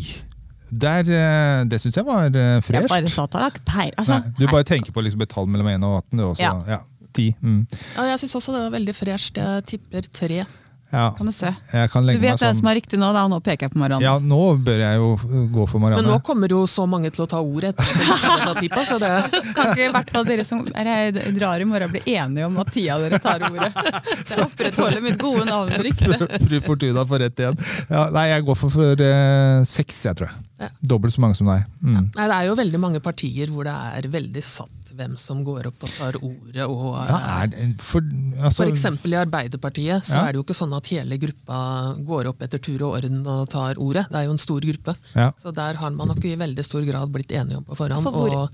Der, 0.69 1.09
eh, 1.09 1.63
det 1.69 1.79
syns 1.81 1.97
jeg 1.97 2.05
var 2.05 2.29
eh, 2.29 2.61
Jeg 2.61 2.85
bare 2.85 2.89
fresht. 2.89 3.15
sa 3.15 3.25
ikke 3.25 3.65
peil. 3.65 3.91
Altså, 3.97 4.19
Nei, 4.19 4.33
du 4.37 4.45
bare 4.49 4.65
tenker 4.69 4.93
på 4.93 5.01
liksom 5.05 5.21
et 5.25 5.29
tall 5.33 5.49
mellom 5.49 5.69
1 5.69 5.85
og 5.85 5.97
18. 6.03 6.17
Du 6.17 6.25
også. 6.27 6.43
Ja. 6.43 6.53
Ja. 6.67 6.79
10. 7.13 7.33
Mm. 7.41 7.59
Ja, 7.95 8.05
jeg 8.09 8.21
syns 8.23 8.35
også 8.39 8.53
det 8.55 8.61
var 8.63 8.73
veldig 8.73 8.95
fresht. 8.97 9.37
Jeg 9.37 9.65
tipper 9.69 10.07
tre. 10.13 10.45
Ja. 10.93 11.07
kan 11.17 11.25
du 11.25 11.33
se. 11.33 11.49
Jeg 11.73 11.89
kan 11.89 12.05
Du 12.05 12.11
vet 12.11 12.21
meg 12.21 12.27
hvem 12.27 12.37
sånn 12.37 12.57
som 12.59 12.67
er 12.69 12.77
riktig 12.77 12.99
nå, 13.01 13.07
da. 13.15 13.23
Nå 13.31 13.39
peker 13.41 13.65
jeg 13.65 13.73
på 13.73 13.79
Marianne. 13.81 14.05
Ja, 14.05 14.19
nå 14.21 14.41
bør 14.61 14.83
jeg 14.83 14.99
jo 15.01 15.07
gå 15.55 15.65
for 15.71 15.81
Men 15.81 16.05
nå 16.05 16.19
kommer 16.25 16.53
jo 16.53 16.61
så 16.69 16.85
mange 16.89 17.09
til 17.13 17.25
å 17.25 17.27
ta 17.31 17.41
ordet 17.41 17.73
etter 17.73 18.61
dere 18.61 18.85
så 18.85 18.99
det 19.01 19.11
Kan 19.57 19.71
ikke 19.71 19.87
i 19.87 19.91
hvert 19.95 20.13
fall 20.13 20.27
dere 20.27 20.45
som 20.45 20.61
er, 20.69 21.17
drar 21.33 21.63
i 21.63 21.67
morgen 21.67 21.91
bli 21.93 22.03
enige 22.13 22.45
om 22.45 22.61
at 22.61 22.69
tida 22.75 22.99
dere 23.01 23.19
tar 23.23 23.47
ordet? 23.49 23.71
Så 24.29 24.43
opprettholder 24.45 25.01
mitt 25.03 25.17
gode 25.21 25.47
navn 25.49 25.73
og 25.73 25.83
rykte. 25.83 26.17
Fru 26.45 26.59
Fortuna 26.63 27.03
får 27.09 27.25
rett 27.25 27.41
igjen. 27.41 27.57
Ja, 27.89 28.05
nei, 28.13 28.27
jeg 28.29 28.45
går 28.47 28.57
for, 28.59 28.73
for 28.73 29.03
uh, 29.03 29.65
seks, 29.67 30.03
jeg 30.07 30.19
tror 30.19 30.29
jeg. 30.29 30.45
Ja. 30.63 30.69
Dobbelt 30.93 31.15
så 31.15 31.23
mange 31.23 31.37
som 31.37 31.49
deg. 31.49 31.65
Mm. 31.81 32.11
Nei, 32.13 32.27
det 32.29 32.37
er 32.37 32.47
jo 32.47 32.55
veldig 32.59 32.79
mange 32.81 33.01
partier 33.03 33.51
hvor 33.51 33.67
det 33.67 33.73
er 33.73 34.07
veldig 34.13 34.45
satt 34.45 34.82
hvem 34.97 35.15
som 35.19 35.43
går 35.45 35.67
opp 35.71 35.83
og 35.87 35.91
tar 35.97 36.17
ordet. 36.21 36.65
Og, 36.67 36.95
Ja, 37.09 37.19
er 37.43 37.47
det, 37.51 37.67
for, 37.81 38.01
altså, 38.01 38.63
For 38.63 38.71
eksempel 38.71 39.13
i 39.15 39.19
Arbeiderpartiet 39.21 40.03
så 40.07 40.15
Ja. 40.15 40.25
er 40.27 40.31
det 40.33 40.39
jo 40.41 40.43
ikke 40.45 40.57
sånn 40.61 40.75
at 40.77 40.87
hele 40.93 41.17
gruppa 41.17 41.59
går 42.05 42.27
opp 42.31 42.41
etter 42.41 42.59
tur 42.61 42.81
og 42.87 42.97
orden 42.99 43.25
og 43.27 43.49
tar 43.49 43.75
ordet. 43.75 44.07
Det 44.09 44.15
er 44.21 44.25
jo 44.25 44.31
en 44.37 44.37
stor 44.37 44.59
gruppe. 44.61 44.95
Ja. 45.15 45.31
Så 45.41 45.53
der 45.53 45.73
har 45.75 45.89
man 45.91 46.07
nok 46.07 46.23
i 46.25 46.35
veldig 46.35 46.63
stor 46.65 46.81
grad 46.85 47.11
blitt 47.11 47.31
enige 47.31 47.57
om 47.57 47.63
på 47.65 47.75
forhånd. 47.75 48.03
For 48.03 48.11
hvor- 48.11 48.33
Og 48.43 48.49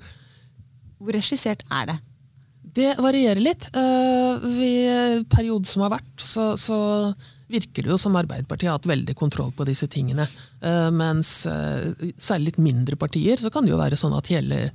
Hvor 0.99 1.13
regissert 1.13 1.61
er 1.71 1.85
det? 1.85 1.99
det 2.73 2.97
varierer 2.97 3.39
litt. 3.41 3.67
Uh, 3.73 4.37
ved 4.43 5.25
perioden 5.29 5.65
som 5.65 5.81
har 5.83 5.89
vært, 5.97 6.17
så, 6.17 6.53
så 6.59 7.15
virker 7.49 7.81
det 7.81 7.89
jo 7.89 7.97
som 7.97 8.13
Arbeiderpartiet 8.15 8.69
har 8.69 8.77
hatt 8.77 8.85
veldig 8.85 9.15
kontroll 9.17 9.51
på 9.51 9.65
disse 9.65 9.87
tingene. 9.89 10.27
Uh, 10.61 10.91
mens 10.91 11.47
uh, 11.49 11.89
særlig 12.19 12.51
litt 12.51 12.59
mindre 12.59 12.95
partier, 12.99 13.37
så 13.41 13.49
kan 13.51 13.65
det 13.65 13.71
jo 13.73 13.79
være 13.79 13.97
sånn 13.97 14.15
at 14.15 14.27
hele 14.27 14.69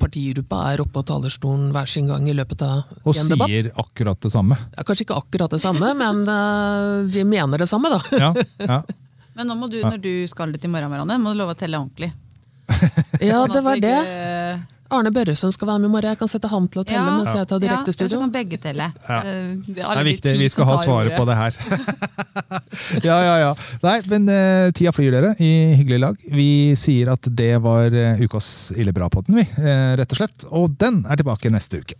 partigruppa 0.00 0.62
er 0.72 0.82
oppe 0.84 0.94
på 0.96 1.02
talerstolen 1.10 1.70
hver 1.74 1.88
sin 1.90 2.08
gang 2.10 2.26
i 2.28 2.34
løpet 2.36 2.62
av 2.66 2.84
og 3.04 3.16
en 3.16 3.32
debatt. 3.32 3.50
sier 3.52 3.70
akkurat 3.76 4.20
det 4.24 4.32
samme. 4.32 4.58
Ja, 4.76 4.84
kanskje 4.88 5.06
ikke 5.06 5.18
akkurat 5.20 5.52
det 5.56 5.60
samme, 5.62 5.92
men 5.98 6.22
eh, 6.32 7.08
de 7.12 7.24
mener 7.28 7.60
det 7.64 7.68
samme, 7.70 7.92
da. 7.92 8.00
Ja, 8.16 8.30
ja. 8.64 8.80
Men 9.36 9.50
nå 9.50 9.56
må 9.60 9.68
du, 9.68 9.76
når 9.84 9.98
du 10.00 10.12
skal 10.32 10.54
dit 10.54 10.64
i 10.64 10.70
morgen, 10.72 10.88
Marianne, 10.88 11.18
må 11.20 11.34
du 11.34 11.40
love 11.42 11.52
å 11.52 11.58
telle 11.60 11.76
ordentlig. 11.76 12.08
Ja, 13.20 13.42
Sånn 13.44 13.52
det 13.52 13.60
var 13.62 13.80
det. 13.84 13.96
Arne 14.94 15.10
Børresen 15.10 15.52
skal 15.54 15.68
være 15.68 15.82
med 15.82 15.88
i 15.88 15.92
morgen. 15.92 16.10
Jeg 16.14 16.18
kan 16.20 16.30
sette 16.30 16.50
han 16.50 16.68
til 16.70 16.82
å 16.82 16.84
telle 16.86 17.04
mens 17.18 17.32
jeg 17.34 17.48
tar 17.50 17.58
Ja, 17.58 17.62
direkte 17.64 17.90
Ja, 17.92 17.96
studio. 17.96 18.20
kan 18.22 18.32
begge 18.34 18.58
telle. 18.62 18.90
Ja. 19.08 19.18
Eh, 19.18 19.56
Det 19.66 19.82
er 19.82 20.04
viktig. 20.06 20.36
Vi 20.38 20.48
skal 20.52 20.68
ha 20.70 20.76
svaret 20.82 21.16
på 21.16 21.26
det 21.26 21.36
her. 21.36 21.58
ja, 23.08 23.16
ja, 23.24 23.36
ja. 23.42 23.52
Nei, 23.82 23.96
men 24.12 24.28
uh, 24.30 24.70
tida 24.76 24.92
flyr, 24.94 25.10
dere, 25.16 25.34
i 25.42 25.50
hyggelig 25.80 26.00
lag. 26.00 26.26
Vi 26.32 26.74
sier 26.78 27.10
at 27.12 27.26
det 27.26 27.56
var 27.64 27.90
uh, 27.94 28.22
ukas 28.22 28.72
Ille 28.76 28.94
bra-podden, 28.96 29.40
vi. 29.40 29.46
Uh, 29.58 29.96
rett 29.98 30.12
og 30.14 30.22
slett. 30.22 30.46
Og 30.52 30.70
den 30.78 31.02
er 31.08 31.18
tilbake 31.22 31.50
neste 31.50 31.82
uke. 31.82 31.98